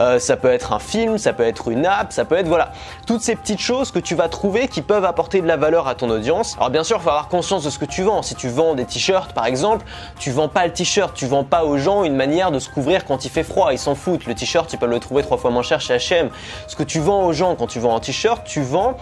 Euh, 0.00 0.18
ça 0.18 0.36
peut 0.36 0.50
être 0.50 0.72
un 0.72 0.78
film, 0.78 1.18
ça 1.18 1.32
peut 1.32 1.42
être 1.42 1.68
une 1.68 1.86
app, 1.86 2.12
ça 2.12 2.24
peut 2.24 2.36
être 2.36 2.48
voilà, 2.48 2.72
toutes 3.06 3.22
ces 3.22 3.36
petites 3.36 3.60
choses 3.60 3.90
que 3.90 3.98
tu 3.98 4.14
vas 4.14 4.28
trouver 4.28 4.68
qui 4.68 4.82
peuvent 4.82 5.04
apporter 5.04 5.40
de 5.40 5.46
la 5.46 5.56
valeur 5.56 5.88
à 5.88 5.94
ton 5.94 6.10
audience. 6.10 6.56
Alors 6.56 6.70
bien 6.70 6.84
sûr, 6.84 6.98
il 6.98 7.02
faut 7.02 7.10
avoir 7.10 7.28
conscience 7.28 7.64
de 7.64 7.70
ce 7.70 7.78
que 7.78 7.84
tu 7.84 8.02
vends. 8.02 8.22
Si 8.22 8.34
tu 8.34 8.48
vends 8.48 8.74
des 8.74 8.84
t-shirts, 8.84 9.32
par 9.32 9.46
exemple, 9.46 9.84
Tu 10.18 10.30
vends 10.30 10.48
pas 10.48 10.66
le 10.66 10.72
t-shirt, 10.72 11.14
tu 11.14 11.26
vends 11.26 11.44
pas 11.44 11.64
aux 11.64 11.78
gens 11.78 12.04
une 12.04 12.16
manière 12.16 12.50
de 12.50 12.58
se 12.58 12.68
couvrir 12.68 13.04
quand 13.04 13.24
il 13.24 13.30
fait 13.30 13.42
froid. 13.42 13.72
Ils 13.72 13.78
s'en 13.78 13.94
foutent. 13.94 14.26
Le 14.26 14.34
t-shirt, 14.34 14.68
tu 14.68 14.76
peux 14.76 14.86
le 14.86 14.98
trouver 14.98 15.22
trois 15.22 15.38
fois 15.38 15.50
moins 15.50 15.62
cher 15.62 15.80
chez 15.80 15.96
H&M. 15.96 16.30
Ce 16.66 16.76
que 16.76 16.82
tu 16.82 17.00
vends 17.00 17.24
aux 17.24 17.32
gens 17.32 17.54
quand 17.56 17.66
tu 17.66 17.78
vends 17.78 17.96
un 17.96 18.00
t-shirt, 18.00 18.44
tu 18.44 18.62
vends 18.62 18.96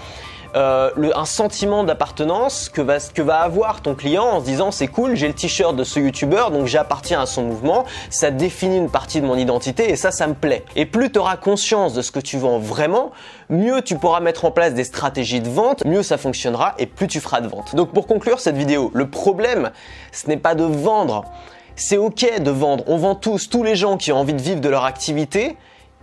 euh, 0.55 0.91
un 1.15 1.25
sentiment 1.25 1.85
d'appartenance 1.85 2.69
que 2.69 2.81
va, 2.81 2.99
que 2.99 3.23
va 3.23 3.41
avoir 3.41 3.83
ton 3.83 3.95
client 3.95 4.25
en 4.25 4.41
se 4.41 4.45
disant 4.45 4.71
c'est 4.71 4.89
cool, 4.89 5.15
j'ai 5.15 5.29
le 5.29 5.35
t-shirt 5.35 5.77
de 5.77 5.85
ce 5.85 6.01
youtubeur, 6.01 6.51
donc 6.51 6.67
j'appartiens 6.67 7.21
à 7.21 7.27
son 7.27 7.43
mouvement, 7.43 7.85
ça 8.11 8.31
définit 8.31 8.79
une 8.79 8.91
partie 8.91 9.21
de 9.21 9.27
mon 9.27 9.37
identité 9.37 9.91
et 9.91 9.97
ça, 9.97 10.11
ça 10.11 10.27
me 10.27 10.35
plaît. 10.35 10.65
Et 10.77 10.87
plus 10.87 11.11
tu 11.13 11.19
auras 11.19 11.37
conscience 11.37 11.95
de 11.95 12.03
ce 12.03 12.11
que 12.11 12.21
tu 12.21 12.39
vends 12.39 12.59
vraiment, 12.59 13.13
mieux 13.51 13.83
tu 13.83 13.97
pourras 13.97 14.21
mettre 14.21 14.45
en 14.45 14.51
place 14.51 14.75
des 14.75 14.85
stratégies 14.85 15.41
de 15.41 15.49
vente, 15.49 15.85
mieux 15.85 16.03
ça 16.03 16.19
fonctionnera 16.19 16.75
et 16.79 16.87
plus 16.87 17.09
tu 17.09 17.21
feras 17.21 17.41
de 17.41 17.49
vente. 17.49 17.75
Donc 17.75 17.93
pour 17.93 18.07
conclure 18.07 18.41
cette 18.41 18.57
vidéo, 18.57 18.91
le 18.95 19.09
problème, 19.09 19.71
ce 20.13 20.29
n'est 20.29 20.37
pas 20.37 20.55
de 20.55 20.65
vendre. 20.65 21.25
C'est 21.77 21.97
ok 21.97 22.41
de 22.43 22.51
vendre. 22.51 22.83
On 22.89 22.97
vend 22.97 23.15
tous, 23.15 23.49
tous 23.49 23.63
les 23.63 23.77
gens 23.77 23.97
qui 23.97 24.11
ont 24.11 24.19
envie 24.19 24.35
de 24.35 24.43
vivre 24.43 24.61
de 24.61 24.69
leur 24.69 24.85
activité, 24.85 25.57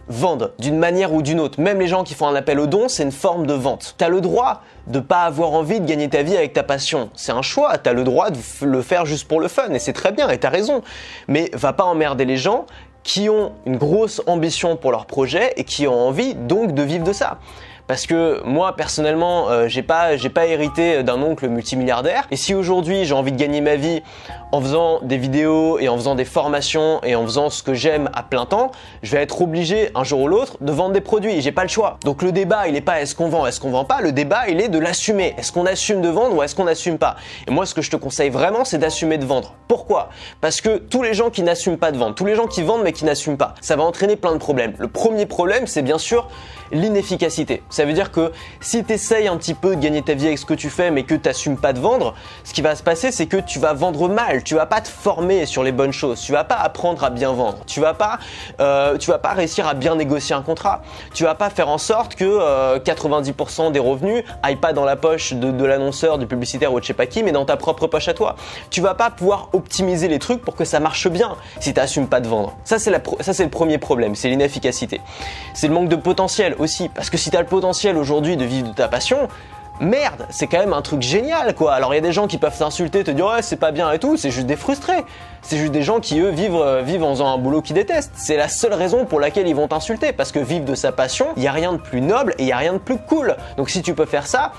vendent 0.07 0.53
d'une 0.59 0.77
manière 0.77 1.13
ou 1.13 1.21
d'une 1.21 1.39
autre. 1.39 1.59
Même 1.59 1.79
les 1.79 1.87
gens 1.87 2.03
qui 2.03 2.13
font 2.13 2.27
un 2.27 2.35
appel 2.35 2.59
au 2.59 2.67
don, 2.67 2.87
c'est 2.87 3.03
une 3.03 3.11
forme 3.11 3.47
de 3.47 3.53
vente. 3.53 3.95
T'as 3.97 4.09
le 4.09 4.21
droit 4.21 4.61
de 4.87 4.99
pas 4.99 5.23
avoir 5.23 5.51
envie 5.51 5.79
de 5.79 5.85
gagner 5.85 6.09
ta 6.09 6.21
vie 6.21 6.37
avec 6.37 6.53
ta 6.53 6.63
passion. 6.63 7.09
C'est 7.15 7.31
un 7.31 7.41
choix. 7.41 7.77
T'as 7.77 7.93
le 7.93 8.03
droit 8.03 8.29
de 8.29 8.37
le 8.61 8.81
faire 8.81 9.05
juste 9.05 9.27
pour 9.27 9.39
le 9.39 9.47
fun 9.47 9.69
et 9.71 9.79
c'est 9.79 9.93
très 9.93 10.11
bien 10.11 10.29
et 10.29 10.37
t'as 10.37 10.49
raison. 10.49 10.81
Mais 11.27 11.49
va 11.53 11.73
pas 11.73 11.85
emmerder 11.85 12.25
les 12.25 12.37
gens 12.37 12.65
qui 13.03 13.29
ont 13.29 13.53
une 13.65 13.77
grosse 13.77 14.21
ambition 14.25 14.77
pour 14.77 14.91
leur 14.91 15.05
projet 15.05 15.53
et 15.57 15.63
qui 15.63 15.87
ont 15.87 16.07
envie 16.07 16.33
donc 16.33 16.73
de 16.73 16.81
vivre 16.81 17.03
de 17.03 17.13
ça 17.13 17.39
parce 17.87 18.07
que 18.07 18.41
moi 18.45 18.75
personnellement 18.75 19.49
euh, 19.49 19.67
j'ai 19.67 19.81
pas 19.83 20.13
hérité 20.47 21.03
d'un 21.03 21.21
oncle 21.21 21.47
multimilliardaire 21.47 22.27
et 22.31 22.35
si 22.35 22.53
aujourd'hui 22.53 23.05
j'ai 23.05 23.13
envie 23.13 23.31
de 23.31 23.37
gagner 23.37 23.61
ma 23.61 23.75
vie 23.75 24.01
en 24.51 24.61
faisant 24.61 24.99
des 25.01 25.17
vidéos 25.17 25.79
et 25.79 25.89
en 25.89 25.97
faisant 25.97 26.15
des 26.15 26.23
formations 26.23 27.01
et 27.03 27.15
en 27.15 27.23
faisant 27.25 27.49
ce 27.49 27.61
que 27.61 27.73
j'aime 27.73 28.09
à 28.13 28.23
plein 28.23 28.45
temps, 28.45 28.71
je 29.03 29.11
vais 29.11 29.21
être 29.21 29.41
obligé 29.41 29.89
un 29.95 30.03
jour 30.03 30.21
ou 30.21 30.27
l'autre 30.27 30.57
de 30.61 30.71
vendre 30.71 30.93
des 30.93 31.01
produits, 31.01 31.41
j'ai 31.41 31.51
pas 31.51 31.63
le 31.63 31.69
choix. 31.69 31.97
Donc 32.05 32.21
le 32.21 32.31
débat, 32.31 32.67
il 32.67 32.75
est 32.75 32.81
pas 32.81 33.01
est-ce 33.01 33.15
qu'on 33.15 33.27
vend, 33.27 33.45
est-ce 33.45 33.59
qu'on 33.59 33.71
vend 33.71 33.83
pas, 33.85 34.01
le 34.01 34.11
débat, 34.13 34.47
il 34.47 34.61
est 34.61 34.69
de 34.69 34.79
l'assumer. 34.79 35.35
Est-ce 35.37 35.51
qu'on 35.51 35.65
assume 35.65 36.01
de 36.01 36.09
vendre 36.09 36.35
ou 36.35 36.43
est-ce 36.43 36.55
qu'on 36.55 36.65
n'assume 36.65 36.97
pas 36.97 37.17
Et 37.47 37.51
moi 37.51 37.65
ce 37.65 37.73
que 37.73 37.81
je 37.81 37.91
te 37.91 37.97
conseille 37.97 38.29
vraiment, 38.29 38.63
c'est 38.63 38.77
d'assumer 38.77 39.17
de 39.17 39.25
vendre. 39.25 39.53
Pourquoi? 39.75 40.07
Parce 40.39 40.61
que 40.61 40.77
tous 40.77 41.03
les 41.03 41.13
gens 41.13 41.29
qui 41.29 41.43
n'assument 41.43 41.77
pas 41.77 41.91
de 41.91 41.97
vendre, 41.97 42.15
tous 42.15 42.23
les 42.23 42.35
gens 42.35 42.47
qui 42.47 42.63
vendent 42.63 42.83
mais 42.83 42.93
qui 42.93 43.03
n'assument 43.03 43.35
pas, 43.35 43.55
ça 43.59 43.75
va 43.75 43.83
entraîner 43.83 44.15
plein 44.15 44.31
de 44.31 44.37
problèmes. 44.37 44.73
Le 44.79 44.87
premier 44.87 45.25
problème, 45.25 45.67
c'est 45.67 45.81
bien 45.81 45.97
sûr 45.97 46.29
l'inefficacité. 46.71 47.61
Ça 47.69 47.85
veut 47.85 47.93
dire 47.93 48.11
que 48.11 48.31
si 48.59 48.83
tu 48.83 48.93
essayes 48.93 49.27
un 49.27 49.37
petit 49.37 49.53
peu 49.53 49.75
de 49.75 49.81
gagner 49.81 50.01
ta 50.01 50.13
vie 50.13 50.27
avec 50.27 50.39
ce 50.39 50.45
que 50.45 50.53
tu 50.53 50.69
fais 50.69 50.91
mais 50.91 51.03
que 51.03 51.15
tu 51.15 51.27
n'assumes 51.27 51.57
pas 51.57 51.73
de 51.73 51.79
vendre, 51.79 52.15
ce 52.43 52.53
qui 52.53 52.61
va 52.61 52.75
se 52.75 52.83
passer 52.83 53.11
c'est 53.11 53.27
que 53.27 53.37
tu 53.37 53.59
vas 53.59 53.73
vendre 53.73 54.07
mal, 54.09 54.43
tu 54.43 54.55
vas 54.55 54.65
pas 54.65 54.81
te 54.81 54.87
former 54.87 55.45
sur 55.45 55.63
les 55.63 55.71
bonnes 55.71 55.91
choses, 55.91 56.21
tu 56.21 56.31
vas 56.31 56.43
pas 56.43 56.55
apprendre 56.55 57.03
à 57.03 57.09
bien 57.09 57.33
vendre, 57.33 57.59
tu 57.67 57.81
vas 57.81 57.93
pas, 57.93 58.19
euh, 58.59 58.97
vas 59.07 59.19
pas 59.19 59.33
réussir 59.33 59.67
à 59.67 59.73
bien 59.73 59.95
négocier 59.95 60.35
un 60.35 60.41
contrat, 60.41 60.81
tu 61.13 61.23
vas 61.23 61.35
pas 61.35 61.49
faire 61.49 61.69
en 61.69 61.77
sorte 61.77 62.15
que 62.15 62.79
90% 62.79 63.67
euh, 63.67 63.69
des 63.69 63.79
revenus 63.79 64.23
aillent 64.41 64.55
pas 64.55 64.73
dans 64.73 64.85
la 64.85 64.95
poche 64.95 65.33
de, 65.33 65.65
l'annonceur, 65.65 66.17
du 66.17 66.25
publicitaire 66.27 66.73
ou 66.73 66.79
de 66.79 66.83
je 66.83 66.87
sais 66.87 66.93
pas 66.93 67.05
qui, 67.05 67.23
mais 67.23 67.31
dans 67.31 67.45
ta 67.45 67.57
propre 67.57 67.87
poche 67.87 68.07
à 68.07 68.13
toi. 68.13 68.35
Tu 68.69 68.81
vas 68.81 68.93
pas 68.93 69.09
pouvoir 69.09 69.49
optimiser 69.65 70.07
les 70.07 70.19
trucs 70.19 70.41
pour 70.41 70.55
que 70.55 70.63
ça 70.63 70.79
marche 70.79 71.07
bien 71.07 71.35
si 71.59 71.73
tu 71.73 71.79
n'assumes 71.79 72.07
pas 72.07 72.21
de 72.21 72.27
vendre. 72.27 72.55
Ça 72.63 72.77
c'est 72.77 72.91
ça 73.19 73.33
c'est 73.33 73.43
le 73.43 73.49
premier 73.49 73.79
problème, 73.79 74.13
c'est 74.15 74.29
l'inefficacité. 74.29 75.01
C'est 75.53 75.67
le 75.67 75.73
manque 75.73 75.89
de 75.89 75.95
potentiel 75.95 76.55
aussi, 76.59 76.89
parce 76.89 77.09
que 77.09 77.17
si 77.17 77.31
tu 77.31 77.37
as 77.37 77.41
le 77.41 77.47
potentiel 77.47 77.97
aujourd'hui 77.97 78.37
de 78.37 78.45
vivre 78.45 78.69
de 78.69 78.73
ta 78.73 78.87
passion, 78.87 79.27
merde, 79.79 80.27
c'est 80.29 80.47
quand 80.47 80.59
même 80.59 80.73
un 80.73 80.83
truc 80.83 81.01
génial 81.01 81.55
quoi. 81.55 81.73
Alors 81.73 81.93
il 81.93 81.97
y 81.97 81.99
a 81.99 82.01
des 82.01 82.13
gens 82.13 82.27
qui 82.27 82.37
peuvent 82.37 82.57
t'insulter, 82.57 83.03
te 83.03 83.11
dire 83.11 83.25
ouais 83.25 83.41
c'est 83.41 83.55
pas 83.55 83.71
bien 83.71 83.91
et 83.91 83.97
tout, 83.97 84.17
c'est 84.17 84.29
juste 84.29 84.45
des 84.45 84.55
frustrés. 84.55 85.03
C'est 85.41 85.57
juste 85.57 85.71
des 85.71 85.81
gens 85.81 85.99
qui 85.99 86.19
eux 86.19 86.29
vivent, 86.29 86.55
euh, 86.55 86.81
vivent 86.83 87.03
en 87.03 87.11
faisant 87.11 87.33
un 87.33 87.37
boulot 87.37 87.61
qu'ils 87.61 87.75
détestent. 87.75 88.13
C'est 88.15 88.37
la 88.37 88.47
seule 88.47 88.73
raison 88.73 89.05
pour 89.05 89.19
laquelle 89.19 89.47
ils 89.47 89.55
vont 89.55 89.67
t'insulter, 89.67 90.13
parce 90.13 90.31
que 90.31 90.39
vivre 90.39 90.65
de 90.65 90.75
sa 90.75 90.91
passion, 90.91 91.27
il 91.37 91.43
y 91.43 91.47
a 91.47 91.51
rien 91.51 91.73
de 91.73 91.77
plus 91.77 92.01
noble 92.01 92.35
et 92.37 92.43
il 92.43 92.47
y 92.47 92.51
a 92.51 92.57
rien 92.57 92.73
de 92.73 92.79
plus 92.79 92.97
cool. 92.97 93.35
Donc 93.57 93.69
si 93.71 93.81
tu 93.81 93.95
peux 93.95 94.05
faire 94.05 94.27
ça, 94.27 94.53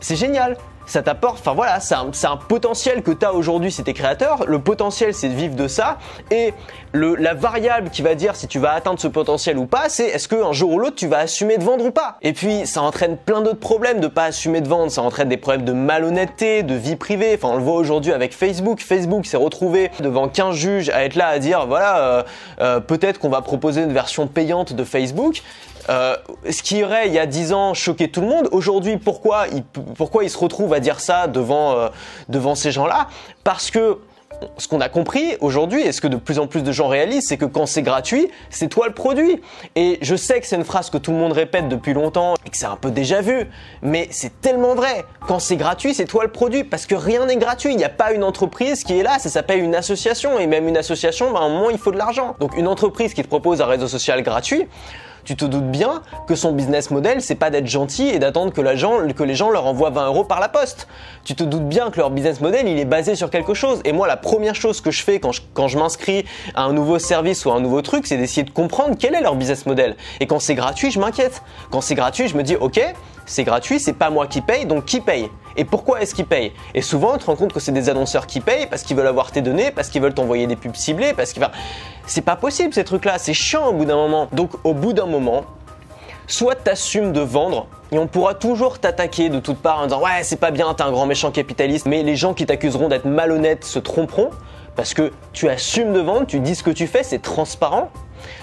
c'est 0.00 0.16
génial 0.16 0.56
ça 0.88 1.02
t'apporte, 1.02 1.38
enfin 1.40 1.52
voilà, 1.52 1.80
c'est 1.80 1.94
un, 1.94 2.36
potentiel 2.36 3.02
que 3.02 3.10
tu 3.10 3.24
as 3.24 3.34
aujourd'hui 3.34 3.70
si 3.70 3.84
tu 3.84 3.90
es 3.90 3.94
créateur. 3.94 4.44
Le 4.46 4.58
potentiel, 4.58 5.14
c'est 5.14 5.28
de 5.28 5.34
vivre 5.34 5.54
de 5.54 5.68
ça. 5.68 5.98
Et 6.30 6.54
la 6.94 7.34
variable 7.34 7.90
qui 7.90 8.02
va 8.02 8.14
dire 8.14 8.34
si 8.34 8.48
tu 8.48 8.58
vas 8.58 8.72
atteindre 8.72 8.98
ce 8.98 9.08
potentiel 9.08 9.58
ou 9.58 9.66
pas, 9.66 9.88
c'est 9.88 10.06
est-ce 10.06 10.28
qu'un 10.28 10.52
jour 10.52 10.72
ou 10.72 10.78
l'autre, 10.78 10.96
tu 10.96 11.06
vas 11.06 11.18
assumer 11.18 11.58
de 11.58 11.64
vendre 11.64 11.84
ou 11.84 11.90
pas. 11.90 12.16
Et 12.22 12.32
puis, 12.32 12.66
ça 12.66 12.82
entraîne 12.82 13.18
plein 13.18 13.42
d'autres 13.42 13.60
problèmes 13.60 14.00
de 14.00 14.06
pas 14.06 14.24
assumer 14.24 14.60
de 14.60 14.68
vendre. 14.68 14.90
Ça 14.90 15.02
entraîne 15.02 15.28
des 15.28 15.36
problèmes 15.36 15.64
de 15.64 15.72
malhonnêteté, 15.72 16.62
de 16.62 16.74
vie 16.74 16.96
privée. 16.96 17.34
Enfin, 17.34 17.54
on 17.54 17.58
le 17.58 17.62
voit 17.62 17.76
aujourd'hui 17.76 18.12
avec 18.12 18.34
Facebook. 18.34 18.80
Facebook 18.80 19.26
s'est 19.26 19.36
retrouvé 19.36 19.90
devant 20.00 20.28
15 20.28 20.56
juges 20.56 20.88
à 20.88 21.04
être 21.04 21.16
là 21.16 21.28
à 21.28 21.38
dire, 21.38 21.66
voilà, 21.66 21.98
euh, 21.98 22.22
euh, 22.60 22.80
peut-être 22.80 23.18
qu'on 23.18 23.28
va 23.28 23.42
proposer 23.42 23.82
une 23.82 23.92
version 23.92 24.26
payante 24.26 24.72
de 24.72 24.84
Facebook. 24.84 25.42
Euh, 25.88 26.16
ce 26.50 26.62
qui 26.62 26.84
aurait 26.84 27.08
il 27.08 27.14
y 27.14 27.18
a 27.18 27.26
10 27.26 27.52
ans 27.52 27.74
choqué 27.74 28.10
tout 28.10 28.20
le 28.20 28.26
monde, 28.26 28.48
aujourd'hui 28.52 28.98
pourquoi 28.98 29.46
il, 29.48 29.62
pourquoi 29.62 30.24
il 30.24 30.30
se 30.30 30.38
retrouve 30.38 30.74
à 30.74 30.80
dire 30.80 31.00
ça 31.00 31.26
devant, 31.26 31.72
euh, 31.72 31.88
devant 32.28 32.54
ces 32.54 32.72
gens-là? 32.72 33.08
Parce 33.44 33.70
que 33.70 33.98
ce 34.56 34.68
qu'on 34.68 34.80
a 34.80 34.88
compris 34.88 35.36
aujourd'hui 35.40 35.82
et 35.82 35.92
ce 35.92 36.00
que 36.00 36.06
de 36.06 36.16
plus 36.16 36.38
en 36.38 36.46
plus 36.46 36.62
de 36.62 36.70
gens 36.72 36.88
réalisent, 36.88 37.26
c'est 37.26 37.36
que 37.36 37.44
quand 37.44 37.66
c'est 37.66 37.82
gratuit, 37.82 38.28
c'est 38.50 38.68
toi 38.68 38.86
le 38.86 38.94
produit. 38.94 39.40
Et 39.74 39.98
je 40.02 40.14
sais 40.16 40.40
que 40.40 40.46
c'est 40.46 40.56
une 40.56 40.64
phrase 40.64 40.90
que 40.90 40.98
tout 40.98 41.10
le 41.10 41.16
monde 41.16 41.32
répète 41.32 41.68
depuis 41.68 41.92
longtemps 41.92 42.34
et 42.46 42.50
que 42.50 42.56
c'est 42.56 42.66
un 42.66 42.76
peu 42.76 42.90
déjà 42.90 43.20
vu, 43.20 43.48
mais 43.82 44.08
c'est 44.10 44.40
tellement 44.40 44.74
vrai. 44.74 45.04
Quand 45.26 45.38
c'est 45.38 45.56
gratuit, 45.56 45.94
c'est 45.94 46.04
toi 46.04 46.24
le 46.24 46.30
produit 46.30 46.64
parce 46.64 46.86
que 46.86 46.94
rien 46.94 47.26
n'est 47.26 47.36
gratuit. 47.36 47.72
Il 47.72 47.76
n'y 47.76 47.84
a 47.84 47.88
pas 47.88 48.12
une 48.12 48.24
entreprise 48.24 48.84
qui 48.84 48.98
est 48.98 49.02
là, 49.02 49.18
ça 49.18 49.28
s'appelle 49.28 49.60
une 49.60 49.74
association 49.74 50.38
et 50.38 50.46
même 50.46 50.68
une 50.68 50.76
association, 50.76 51.32
ben, 51.32 51.40
à 51.40 51.44
un 51.44 51.48
moment 51.48 51.70
il 51.70 51.78
faut 51.78 51.92
de 51.92 51.98
l'argent. 51.98 52.36
Donc 52.38 52.56
une 52.56 52.68
entreprise 52.68 53.14
qui 53.14 53.22
te 53.22 53.28
propose 53.28 53.60
un 53.60 53.66
réseau 53.66 53.88
social 53.88 54.22
gratuit, 54.22 54.66
tu 55.24 55.36
te 55.36 55.44
doutes 55.44 55.70
bien 55.70 56.02
que 56.26 56.34
son 56.34 56.52
business 56.52 56.90
model, 56.90 57.22
c'est 57.22 57.34
pas 57.34 57.50
d'être 57.50 57.66
gentil 57.66 58.08
et 58.08 58.18
d'attendre 58.18 58.52
que, 58.52 58.60
les 58.60 59.34
gens 59.34 59.50
leur 59.50 59.66
envoient 59.66 59.90
20 59.90 60.06
euros 60.06 60.24
par 60.24 60.40
la 60.40 60.48
poste. 60.48 60.88
Tu 61.24 61.34
te 61.34 61.44
doutes 61.44 61.68
bien 61.68 61.90
que 61.90 61.98
leur 61.98 62.10
business 62.10 62.40
model, 62.40 62.66
il 62.68 62.78
est 62.78 62.84
basé 62.84 63.14
sur 63.14 63.30
quelque 63.30 63.54
chose. 63.54 63.80
Et 63.84 63.92
moi, 63.92 64.06
la 64.06 64.16
première 64.16 64.54
chose 64.54 64.80
que 64.80 64.90
je 64.90 65.02
fais 65.02 65.20
quand 65.20 65.32
je, 65.32 65.42
quand 65.54 65.68
je 65.68 65.78
m'inscris 65.78 66.24
à 66.54 66.64
un 66.64 66.72
nouveau 66.72 66.98
service 66.98 67.44
ou 67.44 67.50
à 67.50 67.54
un 67.54 67.60
nouveau 67.60 67.82
truc, 67.82 68.06
c'est 68.06 68.16
d'essayer 68.16 68.44
de 68.44 68.50
comprendre 68.50 68.96
quel 68.98 69.14
est 69.14 69.20
leur 69.20 69.34
business 69.34 69.66
model. 69.66 69.96
Et 70.20 70.26
quand 70.26 70.38
c'est 70.38 70.54
gratuit, 70.54 70.90
je 70.90 71.00
m'inquiète. 71.00 71.42
Quand 71.70 71.80
c'est 71.80 71.94
gratuit, 71.94 72.28
je 72.28 72.36
me 72.36 72.42
dis, 72.42 72.56
ok, 72.56 72.80
c'est 73.28 73.44
gratuit, 73.44 73.78
c'est 73.78 73.92
pas 73.92 74.10
moi 74.10 74.26
qui 74.26 74.40
paye, 74.40 74.66
donc 74.66 74.84
qui 74.84 75.00
paye? 75.00 75.30
Et 75.56 75.64
pourquoi 75.64 76.00
est-ce 76.00 76.14
qu'ils 76.14 76.26
payent? 76.26 76.52
Et 76.74 76.82
souvent, 76.82 77.14
tu 77.14 77.20
te 77.20 77.26
rends 77.26 77.36
compte 77.36 77.52
que 77.52 77.60
c'est 77.60 77.72
des 77.72 77.88
annonceurs 77.88 78.26
qui 78.26 78.40
payent 78.40 78.66
parce 78.66 78.82
qu'ils 78.82 78.96
veulent 78.96 79.06
avoir 79.06 79.32
tes 79.32 79.42
données, 79.42 79.70
parce 79.70 79.88
qu'ils 79.88 80.00
veulent 80.00 80.14
t'envoyer 80.14 80.46
des 80.46 80.56
pubs 80.56 80.74
ciblées, 80.74 81.12
parce 81.14 81.32
qu'ils... 81.32 81.46
C'est 82.06 82.22
pas 82.22 82.36
possible 82.36 82.72
ces 82.72 82.84
trucs-là, 82.84 83.18
c'est 83.18 83.34
chiant 83.34 83.66
au 83.66 83.72
bout 83.72 83.84
d'un 83.84 83.96
moment. 83.96 84.28
Donc 84.32 84.52
au 84.64 84.72
bout 84.72 84.92
d'un 84.92 85.06
moment, 85.06 85.44
soit 86.26 86.54
t'assumes 86.54 87.12
de 87.12 87.20
vendre 87.20 87.66
et 87.90 87.98
on 87.98 88.06
pourra 88.06 88.34
toujours 88.34 88.78
t'attaquer 88.78 89.30
de 89.30 89.40
toutes 89.40 89.58
parts 89.58 89.80
en 89.80 89.84
disant 89.84 90.02
ouais 90.02 90.22
c'est 90.22 90.36
pas 90.36 90.50
bien, 90.50 90.72
t'es 90.74 90.82
un 90.82 90.90
grand 90.90 91.06
méchant 91.06 91.30
capitaliste, 91.30 91.86
mais 91.86 92.02
les 92.02 92.16
gens 92.16 92.34
qui 92.34 92.46
t'accuseront 92.46 92.88
d'être 92.88 93.06
malhonnête 93.06 93.64
se 93.64 93.78
tromperont 93.78 94.30
parce 94.76 94.94
que 94.94 95.12
tu 95.32 95.48
assumes 95.48 95.92
de 95.92 96.00
vendre, 96.00 96.26
tu 96.26 96.38
dis 96.38 96.54
ce 96.54 96.62
que 96.62 96.70
tu 96.70 96.86
fais, 96.86 97.02
c'est 97.02 97.20
transparent. 97.20 97.90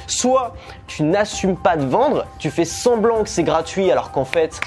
Soit 0.08 0.54
tu 0.88 1.04
n'assumes 1.04 1.56
pas 1.56 1.78
de 1.78 1.86
vendre, 1.86 2.26
tu 2.40 2.50
fais 2.50 2.66
semblant 2.66 3.24
que 3.24 3.30
c'est 3.30 3.44
gratuit 3.44 3.92
alors 3.92 4.12
qu'en 4.12 4.26
fait 4.26 4.60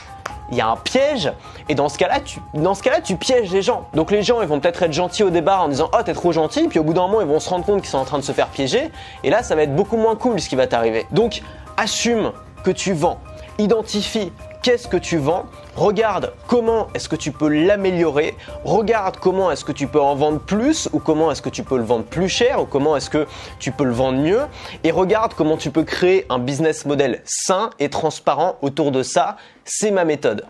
il 0.50 0.56
y 0.56 0.60
a 0.60 0.68
un 0.68 0.76
piège 0.76 1.32
et 1.68 1.74
dans 1.74 1.88
ce 1.88 1.98
cas-là 1.98 2.20
tu 2.20 2.40
dans 2.54 2.74
ce 2.74 2.82
cas-là 2.82 3.00
tu 3.00 3.16
pièges 3.16 3.50
les 3.50 3.62
gens. 3.62 3.88
Donc 3.94 4.10
les 4.10 4.22
gens 4.22 4.40
ils 4.42 4.48
vont 4.48 4.60
peut-être 4.60 4.82
être 4.82 4.92
gentils 4.92 5.22
au 5.22 5.30
départ 5.30 5.62
en 5.62 5.68
disant 5.68 5.90
"Oh, 5.92 6.02
t'es 6.04 6.14
trop 6.14 6.32
gentil", 6.32 6.68
puis 6.68 6.78
au 6.78 6.84
bout 6.84 6.94
d'un 6.94 7.02
moment 7.02 7.20
ils 7.20 7.26
vont 7.26 7.40
se 7.40 7.48
rendre 7.48 7.64
compte 7.64 7.80
qu'ils 7.80 7.90
sont 7.90 7.98
en 7.98 8.04
train 8.04 8.18
de 8.18 8.24
se 8.24 8.32
faire 8.32 8.48
piéger 8.48 8.90
et 9.24 9.30
là 9.30 9.42
ça 9.42 9.54
va 9.54 9.62
être 9.62 9.74
beaucoup 9.74 9.96
moins 9.96 10.16
cool 10.16 10.40
ce 10.40 10.48
qui 10.48 10.56
va 10.56 10.66
t'arriver. 10.66 11.06
Donc 11.10 11.42
assume 11.76 12.32
que 12.64 12.70
tu 12.70 12.92
vends. 12.92 13.18
Identifie 13.58 14.32
qu'est-ce 14.62 14.88
que 14.88 14.96
tu 14.96 15.18
vends, 15.18 15.46
regarde 15.76 16.32
comment 16.46 16.88
est-ce 16.94 17.08
que 17.08 17.16
tu 17.16 17.32
peux 17.32 17.48
l'améliorer, 17.48 18.34
regarde 18.64 19.16
comment 19.18 19.50
est-ce 19.50 19.64
que 19.64 19.72
tu 19.72 19.86
peux 19.86 20.00
en 20.00 20.14
vendre 20.14 20.40
plus 20.40 20.88
ou 20.92 20.98
comment 20.98 21.30
est-ce 21.30 21.42
que 21.42 21.48
tu 21.48 21.62
peux 21.62 21.76
le 21.76 21.84
vendre 21.84 22.04
plus 22.04 22.28
cher 22.28 22.60
ou 22.60 22.66
comment 22.66 22.96
est-ce 22.96 23.10
que 23.10 23.26
tu 23.58 23.72
peux 23.72 23.84
le 23.84 23.92
vendre 23.92 24.18
mieux 24.18 24.42
et 24.84 24.90
regarde 24.90 25.34
comment 25.34 25.56
tu 25.56 25.70
peux 25.70 25.84
créer 25.84 26.26
un 26.28 26.38
business 26.38 26.86
model 26.86 27.22
sain 27.24 27.70
et 27.78 27.88
transparent 27.88 28.56
autour 28.62 28.90
de 28.92 29.02
ça. 29.02 29.36
C'est 29.64 29.90
ma 29.90 30.04
méthode. 30.04 30.44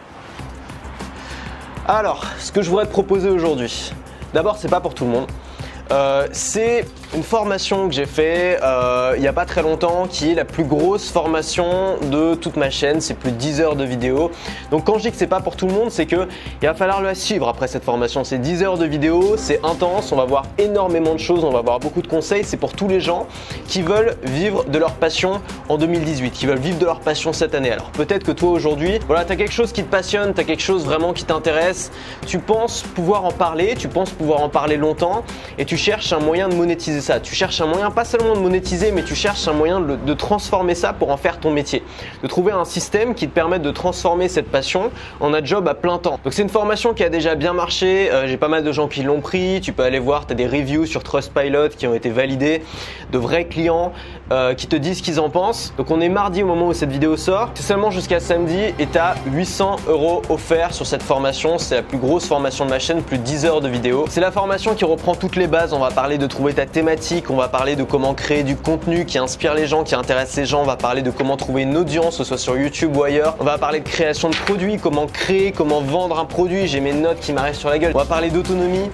Alors, 1.87 2.25
ce 2.39 2.53
que 2.53 2.63
je 2.63 2.69
voudrais 2.69 2.87
te 2.87 2.93
proposer 2.93 3.31
aujourd'hui, 3.31 3.93
d'abord 4.35 4.57
c'est 4.59 4.69
pas 4.69 4.81
pour 4.81 4.95
tout 4.95 5.05
le 5.05 5.11
monde, 5.11 5.27
euh, 5.91 6.29
c'est 6.33 6.87
une 7.15 7.23
formation 7.23 7.89
que 7.89 7.95
j'ai 7.95 8.07
fait 8.07 8.59
euh, 8.63 9.15
il 9.17 9.21
n'y 9.21 9.29
a 9.29 9.33
pas 9.33 9.47
très 9.47 9.63
longtemps 9.63 10.07
qui 10.09 10.31
est 10.31 10.35
la 10.35 10.45
plus 10.45 10.65
grosse 10.65 11.11
formation 11.11 11.97
de 12.11 12.35
toute 12.35 12.57
ma 12.57 12.71
chaîne. 12.71 13.01
C'est 13.01 13.15
plus 13.15 13.31
de 13.31 13.37
10 13.37 13.61
heures 13.61 13.77
de 13.77 13.85
vidéos. 13.85 14.31
Donc 14.71 14.85
quand 14.85 14.99
je 14.99 15.05
dis 15.05 15.11
que 15.11 15.17
c'est 15.17 15.27
pas 15.27 15.41
pour 15.41 15.57
tout 15.57 15.67
le 15.67 15.73
monde, 15.73 15.91
c'est 15.91 16.07
que 16.07 16.29
il 16.61 16.67
va 16.67 16.75
falloir 16.75 17.01
le 17.01 17.15
suivre 17.15 17.49
après 17.49 17.69
cette 17.69 17.85
formation. 17.85 18.25
C'est 18.25 18.39
10 18.39 18.63
heures 18.63 18.79
de 18.79 18.85
vidéos, 18.85 19.37
c'est 19.37 19.65
intense, 19.65 20.13
on 20.13 20.17
va 20.17 20.25
voir 20.25 20.45
énormément 20.59 21.15
de 21.15 21.21
choses, 21.21 21.45
on 21.45 21.51
va 21.51 21.63
voir 21.63 21.81
beaucoup 21.81 22.03
de 22.03 22.07
conseils. 22.07 22.45
C'est 22.45 22.57
pour 22.57 22.73
tous 22.73 22.89
les 22.89 23.01
gens 23.01 23.27
qui 23.67 23.83
veulent 23.83 24.17
vivre 24.25 24.65
de 24.65 24.79
leur 24.79 24.93
passion 24.93 25.41
en 25.69 25.79
2018, 25.79 26.31
qui 26.31 26.47
veulent 26.47 26.59
vivre 26.59 26.79
de 26.79 26.85
leur 26.85 27.01
passion 27.01 27.33
cette 27.33 27.55
année. 27.55 27.71
Alors 27.71 27.91
peut-être 27.91 28.25
que 28.25 28.33
toi 28.33 28.51
aujourd'hui, 28.51 28.99
voilà, 29.07 29.25
tu 29.25 29.33
as 29.33 29.37
quelque 29.37 29.53
chose 29.53 29.73
qui 29.73 29.83
te 29.83 29.91
passionne, 29.91 30.35
tu 30.35 30.41
as 30.41 30.45
quelque 30.45 30.63
chose 30.63 30.85
vraiment 30.85 31.13
qui 31.13 31.25
t'intéresse, 31.25 31.91
tu 32.27 32.39
penses 32.39 32.83
pouvoir 32.95 33.25
en 33.25 33.33
parler, 33.33 33.75
tu 33.77 33.89
penses 33.89 34.11
pouvoir 34.11 34.43
en 34.43 34.49
parler 34.49 34.77
longtemps 34.77 35.25
et 35.57 35.65
tu 35.65 35.77
cherches 35.77 36.13
un 36.13 36.21
moyen 36.21 36.49
de 36.49 36.55
monétiser 36.55 36.98
ça. 37.01 37.21
Tu 37.21 37.35
cherches 37.35 37.61
un 37.61 37.67
moyen 37.67 37.91
pas 37.91 38.05
seulement 38.05 38.35
de 38.35 38.41
monétiser, 38.41 38.93
mais 38.93 39.03
tu 39.03 39.15
cherches 39.15 39.47
un 39.49 39.53
moyen 39.53 39.81
de, 39.81 40.15
transformer 40.15 40.75
ça 40.75 40.93
pour 40.93 41.11
en 41.11 41.17
faire 41.17 41.39
ton 41.39 41.51
métier. 41.51 41.83
De 42.23 42.29
trouver 42.29 42.53
un 42.53 42.65
système 42.65 43.15
qui 43.15 43.29
te 43.29 43.33
permette 43.33 43.63
de 43.63 43.71
transformer 43.71 44.29
cette 44.29 44.51
passion 44.51 44.91
en 45.21 45.33
un 45.35 45.45
job 45.45 45.69
à 45.69 45.75
plein 45.75 45.99
temps. 45.99 46.19
Donc 46.25 46.33
c'est 46.33 46.43
une 46.43 46.49
formation 46.49 46.95
qui 46.95 47.05
a 47.05 47.09
déjà 47.09 47.35
bien 47.35 47.53
marché. 47.53 48.11
Euh, 48.11 48.27
j'ai 48.27 48.37
pas 48.37 48.49
mal 48.49 48.65
de 48.65 48.73
gens 48.73 48.89
qui 48.89 49.03
l'ont 49.03 49.21
pris. 49.21 49.61
Tu 49.63 49.73
peux 49.73 49.83
aller 49.83 49.99
voir, 49.99 50.27
tu 50.27 50.33
as 50.33 50.37
des 50.37 50.47
reviews 50.47 50.87
sur 50.87 51.03
Trustpilot 51.03 51.71
qui 51.71 51.87
ont 51.87 51.95
été 51.95 52.11
validés, 52.11 52.63
de 53.13 53.19
vrais 53.19 53.45
clients 53.45 53.93
euh, 54.33 54.55
qui 54.55 54.67
te 54.67 54.77
disent 54.77 54.99
ce 54.99 55.03
qu'ils 55.03 55.21
en 55.21 55.31
pensent. 55.31 55.73
Donc 55.77 55.91
on 55.91 56.01
est 56.01 56.09
mardi 56.09 56.43
au 56.43 56.47
moment 56.47 56.69
où 56.69 56.73
cette 56.73 56.91
vidéo 56.91 57.17
sort. 57.17 57.51
C'est 57.55 57.63
seulement 57.63 57.91
jusqu'à 57.91 58.21
samedi 58.21 58.59
et 58.79 58.87
tu 58.87 58.99
as 58.99 59.15
800 59.27 59.77
euros 59.89 60.23
offerts 60.29 60.75
sur 60.75 60.87
cette 60.87 61.03
formation. 61.03 61.59
C'est 61.59 61.77
la 61.77 61.83
plus 61.83 61.99
grosse 61.99 62.27
formation 62.27 62.65
de 62.65 62.71
ma 62.71 62.79
chaîne, 62.79 63.03
plus 63.03 63.19
de 63.19 63.23
10 63.23 63.47
heures 63.47 63.61
de 63.61 63.69
vidéos. 63.69 64.07
C'est 64.09 64.21
la 64.21 64.31
formation 64.31 64.75
qui 64.75 64.85
reprend 64.85 65.15
toutes 65.15 65.37
les 65.37 65.47
bases. 65.47 65.73
On 65.73 65.79
va 65.79 65.91
parler 65.91 66.19
de 66.19 66.27
trouver 66.27 66.55
ta 66.55 66.67
thématique, 66.67 66.88
on 67.29 67.37
va 67.37 67.49
parler 67.49 67.77
de 67.77 67.83
comment 67.83 68.15
créer 68.15 68.45
du 68.45 68.57
contenu 68.57 69.05
qui 69.05 69.19
inspire 69.19 69.53
les 69.53 69.67
gens, 69.67 69.85
qui 69.85 69.95
intéresse 69.95 70.35
les 70.37 70.47
gens, 70.47 70.63
on 70.63 70.65
va 70.65 70.77
parler 70.77 71.03
de 71.03 71.11
comment 71.11 71.37
trouver 71.37 71.63
une 71.63 71.77
audience, 71.77 72.17
que 72.17 72.25
ce 72.25 72.25
soit 72.25 72.39
sur 72.39 72.57
YouTube 72.57 72.97
ou 72.97 73.03
ailleurs. 73.03 73.37
On 73.41 73.45
va 73.45 73.59
parler 73.59 73.81
de 73.81 73.89
création 73.89 74.31
de 74.31 74.37
produits, 74.37 74.79
comment 74.79 75.07
créer, 75.07 75.53
comment 75.53 75.83
vendre 75.83 76.19
un 76.19 76.25
produit. 76.25 76.67
J'ai 76.67 76.81
mes 76.81 76.95
notes 76.95 77.21
qui 77.21 77.35
m'arrivent 77.35 77.57
sur 77.57 77.69
la 77.69 77.79
gueule. 77.79 77.93
On 77.95 77.99
va 77.99 78.07
parler 78.07 78.31
d'autonomie. 78.31 78.91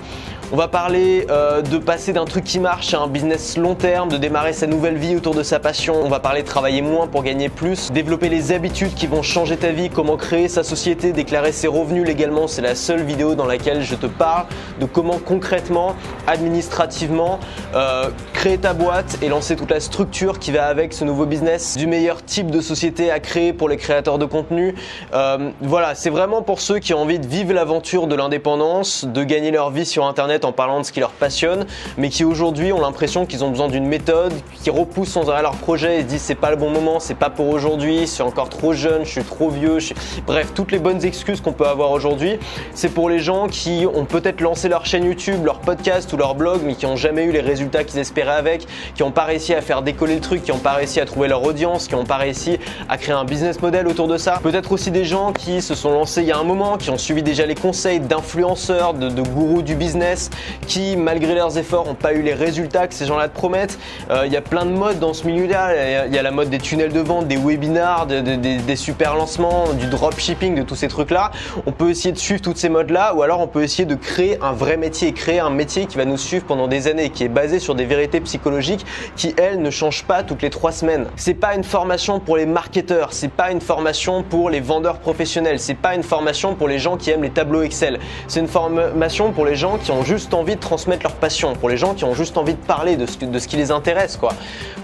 On 0.54 0.56
va 0.56 0.68
parler 0.68 1.26
euh, 1.30 1.62
de 1.62 1.78
passer 1.78 2.12
d'un 2.12 2.26
truc 2.26 2.44
qui 2.44 2.60
marche 2.60 2.94
à 2.94 3.00
un 3.00 3.08
business 3.08 3.56
long 3.56 3.74
terme, 3.74 4.08
de 4.08 4.16
démarrer 4.16 4.52
sa 4.52 4.68
nouvelle 4.68 4.96
vie 4.96 5.16
autour 5.16 5.34
de 5.34 5.42
sa 5.42 5.58
passion. 5.58 5.96
On 6.00 6.08
va 6.08 6.20
parler 6.20 6.42
de 6.42 6.46
travailler 6.46 6.80
moins 6.80 7.08
pour 7.08 7.24
gagner 7.24 7.48
plus, 7.48 7.90
développer 7.90 8.28
les 8.28 8.52
habitudes 8.52 8.94
qui 8.94 9.08
vont 9.08 9.22
changer 9.22 9.56
ta 9.56 9.70
vie, 9.70 9.90
comment 9.90 10.16
créer 10.16 10.48
sa 10.48 10.62
société, 10.62 11.10
déclarer 11.10 11.50
ses 11.50 11.66
revenus 11.66 12.06
légalement. 12.06 12.46
C'est 12.46 12.62
la 12.62 12.76
seule 12.76 13.02
vidéo 13.02 13.34
dans 13.34 13.46
laquelle 13.46 13.82
je 13.82 13.96
te 13.96 14.06
parle 14.06 14.46
de 14.78 14.86
comment 14.86 15.18
concrètement, 15.18 15.96
administrativement, 16.28 17.40
euh, 17.74 18.10
créer 18.32 18.58
ta 18.58 18.74
boîte 18.74 19.18
et 19.22 19.28
lancer 19.28 19.56
toute 19.56 19.72
la 19.72 19.80
structure 19.80 20.38
qui 20.38 20.52
va 20.52 20.66
avec 20.66 20.92
ce 20.92 21.04
nouveau 21.04 21.26
business, 21.26 21.76
du 21.76 21.88
meilleur 21.88 22.24
type 22.24 22.52
de 22.52 22.60
société 22.60 23.10
à 23.10 23.18
créer 23.18 23.52
pour 23.54 23.68
les 23.68 23.76
créateurs 23.76 24.18
de 24.18 24.24
contenu. 24.24 24.76
Euh, 25.14 25.50
voilà, 25.62 25.96
c'est 25.96 26.10
vraiment 26.10 26.42
pour 26.42 26.60
ceux 26.60 26.78
qui 26.78 26.94
ont 26.94 27.02
envie 27.02 27.18
de 27.18 27.26
vivre 27.26 27.52
l'aventure 27.52 28.06
de 28.06 28.14
l'indépendance, 28.14 29.04
de 29.04 29.24
gagner 29.24 29.50
leur 29.50 29.72
vie 29.72 29.84
sur 29.84 30.06
Internet 30.06 30.43
en 30.44 30.52
parlant 30.52 30.80
de 30.80 30.84
ce 30.84 30.92
qui 30.92 31.00
leur 31.00 31.10
passionne, 31.10 31.66
mais 31.96 32.08
qui 32.08 32.24
aujourd'hui 32.24 32.72
ont 32.72 32.80
l'impression 32.80 33.26
qu'ils 33.26 33.44
ont 33.44 33.50
besoin 33.50 33.68
d'une 33.68 33.86
méthode, 33.86 34.32
qui 34.62 34.70
repoussent 34.70 35.10
sans 35.10 35.30
arrêt 35.30 35.42
leur 35.42 35.56
projet 35.56 35.98
et 35.98 36.02
se 36.02 36.06
disent 36.06 36.22
c'est 36.22 36.34
pas 36.34 36.50
le 36.50 36.56
bon 36.56 36.70
moment, 36.70 37.00
c'est 37.00 37.14
pas 37.14 37.30
pour 37.30 37.48
aujourd'hui, 37.48 38.00
je 38.00 38.06
suis 38.06 38.22
encore 38.22 38.48
trop 38.48 38.72
jeune, 38.72 39.04
je 39.04 39.10
suis 39.10 39.24
trop 39.24 39.50
vieux. 39.50 39.78
Bref, 40.26 40.52
toutes 40.54 40.72
les 40.72 40.78
bonnes 40.78 41.04
excuses 41.04 41.40
qu'on 41.40 41.52
peut 41.52 41.66
avoir 41.66 41.90
aujourd'hui, 41.90 42.38
c'est 42.74 42.88
pour 42.88 43.08
les 43.08 43.18
gens 43.18 43.48
qui 43.48 43.86
ont 43.92 44.04
peut-être 44.04 44.40
lancé 44.40 44.68
leur 44.68 44.86
chaîne 44.86 45.04
YouTube, 45.04 45.44
leur 45.44 45.60
podcast 45.60 46.12
ou 46.12 46.16
leur 46.16 46.34
blog, 46.34 46.60
mais 46.64 46.74
qui 46.74 46.86
n'ont 46.86 46.96
jamais 46.96 47.24
eu 47.24 47.32
les 47.32 47.40
résultats 47.40 47.84
qu'ils 47.84 48.00
espéraient 48.00 48.36
avec, 48.36 48.66
qui 48.94 49.02
n'ont 49.02 49.10
pas 49.10 49.24
réussi 49.24 49.54
à 49.54 49.60
faire 49.60 49.82
décoller 49.82 50.14
le 50.14 50.20
truc, 50.20 50.42
qui 50.42 50.52
n'ont 50.52 50.58
pas 50.58 50.72
réussi 50.72 51.00
à 51.00 51.04
trouver 51.04 51.28
leur 51.28 51.42
audience, 51.44 51.88
qui 51.88 51.94
n'ont 51.94 52.04
pas 52.04 52.16
réussi 52.16 52.58
à 52.88 52.98
créer 52.98 53.14
un 53.14 53.24
business 53.24 53.60
model 53.60 53.86
autour 53.88 54.08
de 54.08 54.18
ça. 54.18 54.38
Peut-être 54.42 54.72
aussi 54.72 54.90
des 54.90 55.04
gens 55.04 55.32
qui 55.32 55.62
se 55.62 55.74
sont 55.74 55.92
lancés 55.92 56.22
il 56.22 56.28
y 56.28 56.32
a 56.32 56.38
un 56.38 56.44
moment, 56.44 56.76
qui 56.76 56.90
ont 56.90 56.98
suivi 56.98 57.22
déjà 57.22 57.46
les 57.46 57.54
conseils 57.54 58.00
d'influenceurs, 58.00 58.94
de 58.94 59.22
gourous 59.22 59.62
du 59.62 59.74
business 59.74 60.30
qui, 60.66 60.96
malgré 60.96 61.34
leurs 61.34 61.58
efforts, 61.58 61.86
n'ont 61.86 61.94
pas 61.94 62.12
eu 62.12 62.22
les 62.22 62.34
résultats 62.34 62.86
que 62.88 62.94
ces 62.94 63.06
gens-là 63.06 63.28
te 63.28 63.34
promettent. 63.34 63.78
Euh, 64.10 64.24
il 64.26 64.32
y 64.32 64.36
a 64.36 64.42
plein 64.42 64.64
de 64.64 64.70
modes 64.70 64.98
dans 64.98 65.14
ce 65.14 65.26
milieu-là. 65.26 66.06
Il 66.06 66.14
y, 66.14 66.18
a 66.18 66.22
la 66.22 66.30
mode 66.30 66.50
des 66.50 66.58
tunnels 66.58 66.92
de 66.92 67.00
vente, 67.00 67.26
des 67.28 67.36
webinars, 67.36 68.06
des 68.06 68.76
super 68.76 69.14
lancements, 69.14 69.72
du 69.74 69.86
dropshipping, 69.86 70.54
de 70.54 70.62
tous 70.62 70.76
ces 70.76 70.88
trucs-là. 70.88 71.30
On 71.66 71.72
peut 71.72 71.90
essayer 71.90 72.12
de 72.12 72.18
suivre 72.18 72.40
toutes 72.40 72.56
ces 72.56 72.68
modes-là 72.68 73.14
ou 73.14 73.22
alors 73.22 73.40
on 73.40 73.46
peut 73.46 73.62
essayer 73.62 73.84
de 73.84 73.94
créer 73.94 74.38
un 74.42 74.52
vrai 74.52 74.76
métier, 74.76 75.12
créer 75.12 75.40
un 75.40 75.50
métier 75.50 75.86
qui 75.86 75.96
va 75.96 76.04
nous 76.04 76.16
suivre 76.16 76.44
pendant 76.44 76.68
des 76.68 76.88
années, 76.88 77.10
qui 77.10 77.24
est 77.24 77.28
basé 77.28 77.58
sur 77.58 77.74
des 77.74 77.84
vérités 77.84 78.20
psychologiques 78.20 78.84
qui, 79.16 79.34
elles, 79.36 79.60
ne 79.60 79.70
changent 79.70 80.04
pas 80.04 80.22
toutes 80.22 80.42
les 80.42 80.50
trois 80.50 80.72
semaines. 80.72 81.06
C'est 81.16 81.34
pas 81.34 81.54
une 81.54 81.64
formation 81.64 82.20
pour 82.20 82.36
les 82.36 82.46
marketeurs, 82.46 83.12
c'est 83.12 83.30
pas 83.30 83.50
une 83.50 83.60
formation 83.60 84.22
pour 84.22 84.50
les 84.50 84.60
vendeurs 84.60 84.98
professionnels, 84.98 85.60
c'est 85.60 85.74
pas 85.74 85.94
une 85.94 86.02
formation 86.02 86.54
pour 86.54 86.68
les 86.68 86.78
gens 86.78 86.96
qui 86.96 87.10
aiment 87.10 87.22
les 87.22 87.30
tableaux 87.30 87.62
Excel. 87.62 87.98
C'est 88.28 88.40
une 88.40 88.48
formation 88.48 89.32
pour 89.32 89.44
les 89.44 89.56
gens 89.56 89.78
qui 89.78 89.90
ont 89.90 90.02
juste 90.02 90.13
juste 90.14 90.32
envie 90.32 90.54
de 90.54 90.60
transmettre 90.60 91.02
leur 91.02 91.14
passion, 91.16 91.54
pour 91.54 91.68
les 91.68 91.76
gens 91.76 91.94
qui 91.94 92.04
ont 92.04 92.14
juste 92.14 92.36
envie 92.36 92.54
de 92.54 92.64
parler 92.64 92.96
de 92.96 93.06
ce, 93.06 93.48
qui 93.48 93.56
les 93.56 93.72
intéresse, 93.72 94.16
quoi. 94.16 94.32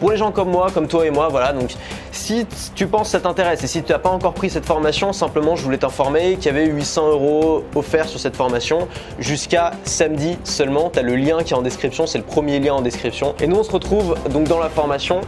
Pour 0.01 0.11
les 0.11 0.17
gens 0.17 0.33
comme 0.33 0.51
moi, 0.51 0.69
comme 0.75 0.89
toi 0.89 1.07
et 1.07 1.11
moi, 1.11 1.29
voilà. 1.29 1.53
Donc, 1.53 1.71
si 2.11 2.47
tu 2.75 2.89
penses 2.89 3.11
ça 3.11 3.21
t'intéresse 3.21 3.63
et 3.63 3.69
si 3.69 3.85
tu 3.85 3.93
n'as 3.93 4.01
pas 4.01 4.11
encore 4.11 4.35
pris 4.35 4.51
cette 4.51 4.67
formation, 4.67 5.13
simplement, 5.13 5.55
je 5.55 5.63
voulais 5.63 5.79
t'informer 5.79 6.35
qu'il 6.35 6.47
y 6.47 6.49
avait 6.49 6.67
800 6.67 7.11
euros 7.11 7.65
offerts 7.77 8.09
sur 8.09 8.19
cette 8.19 8.35
formation 8.35 8.89
jusqu'à 9.21 9.71
samedi 9.85 10.37
seulement. 10.43 10.91
Tu 10.91 11.01
le 11.01 11.15
lien 11.15 11.43
qui 11.45 11.55
est 11.55 11.57
en 11.57 11.63
description, 11.63 12.07
c'est 12.07 12.19
le 12.19 12.25
premier 12.25 12.59
lien 12.59 12.75
en 12.75 12.83
description. 12.83 13.37
Et 13.41 13.47
nous, 13.47 13.57
on 13.57 13.63
se 13.63 13.71
retrouve 13.71 14.17
donc 14.31 14.49
dans 14.49 14.59
la 14.59 14.69
formation 14.69 15.21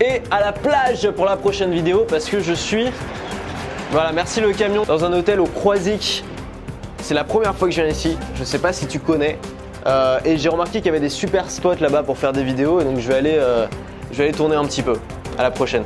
et 0.00 0.20
à 0.30 0.40
la 0.40 0.52
plage 0.52 1.10
pour 1.12 1.24
la 1.24 1.36
prochaine 1.36 1.72
vidéo 1.72 2.04
parce 2.08 2.26
que 2.26 2.40
je 2.40 2.52
suis 2.52 2.86
voilà, 3.92 4.10
merci 4.12 4.40
le 4.40 4.52
camion 4.52 4.82
dans 4.82 5.04
un 5.04 5.12
hôtel 5.12 5.40
au 5.40 5.46
Croisic 5.46 6.24
c'est 7.06 7.14
la 7.14 7.22
première 7.22 7.54
fois 7.54 7.68
que 7.68 7.74
je 7.74 7.80
viens 7.80 7.88
ici. 7.88 8.18
Je 8.34 8.42
sais 8.42 8.58
pas 8.58 8.72
si 8.72 8.88
tu 8.88 8.98
connais. 8.98 9.38
Euh, 9.86 10.18
et 10.24 10.38
j'ai 10.38 10.48
remarqué 10.48 10.78
qu'il 10.78 10.86
y 10.86 10.88
avait 10.88 10.98
des 10.98 11.08
super 11.08 11.48
spots 11.48 11.76
là-bas 11.80 12.02
pour 12.02 12.18
faire 12.18 12.32
des 12.32 12.42
vidéos. 12.42 12.80
Et 12.80 12.84
donc 12.84 12.98
je 12.98 13.06
vais 13.06 13.14
aller, 13.14 13.36
euh, 13.38 13.66
je 14.10 14.18
vais 14.18 14.24
aller 14.24 14.32
tourner 14.32 14.56
un 14.56 14.64
petit 14.64 14.82
peu. 14.82 14.98
À 15.38 15.44
la 15.44 15.52
prochaine. 15.52 15.84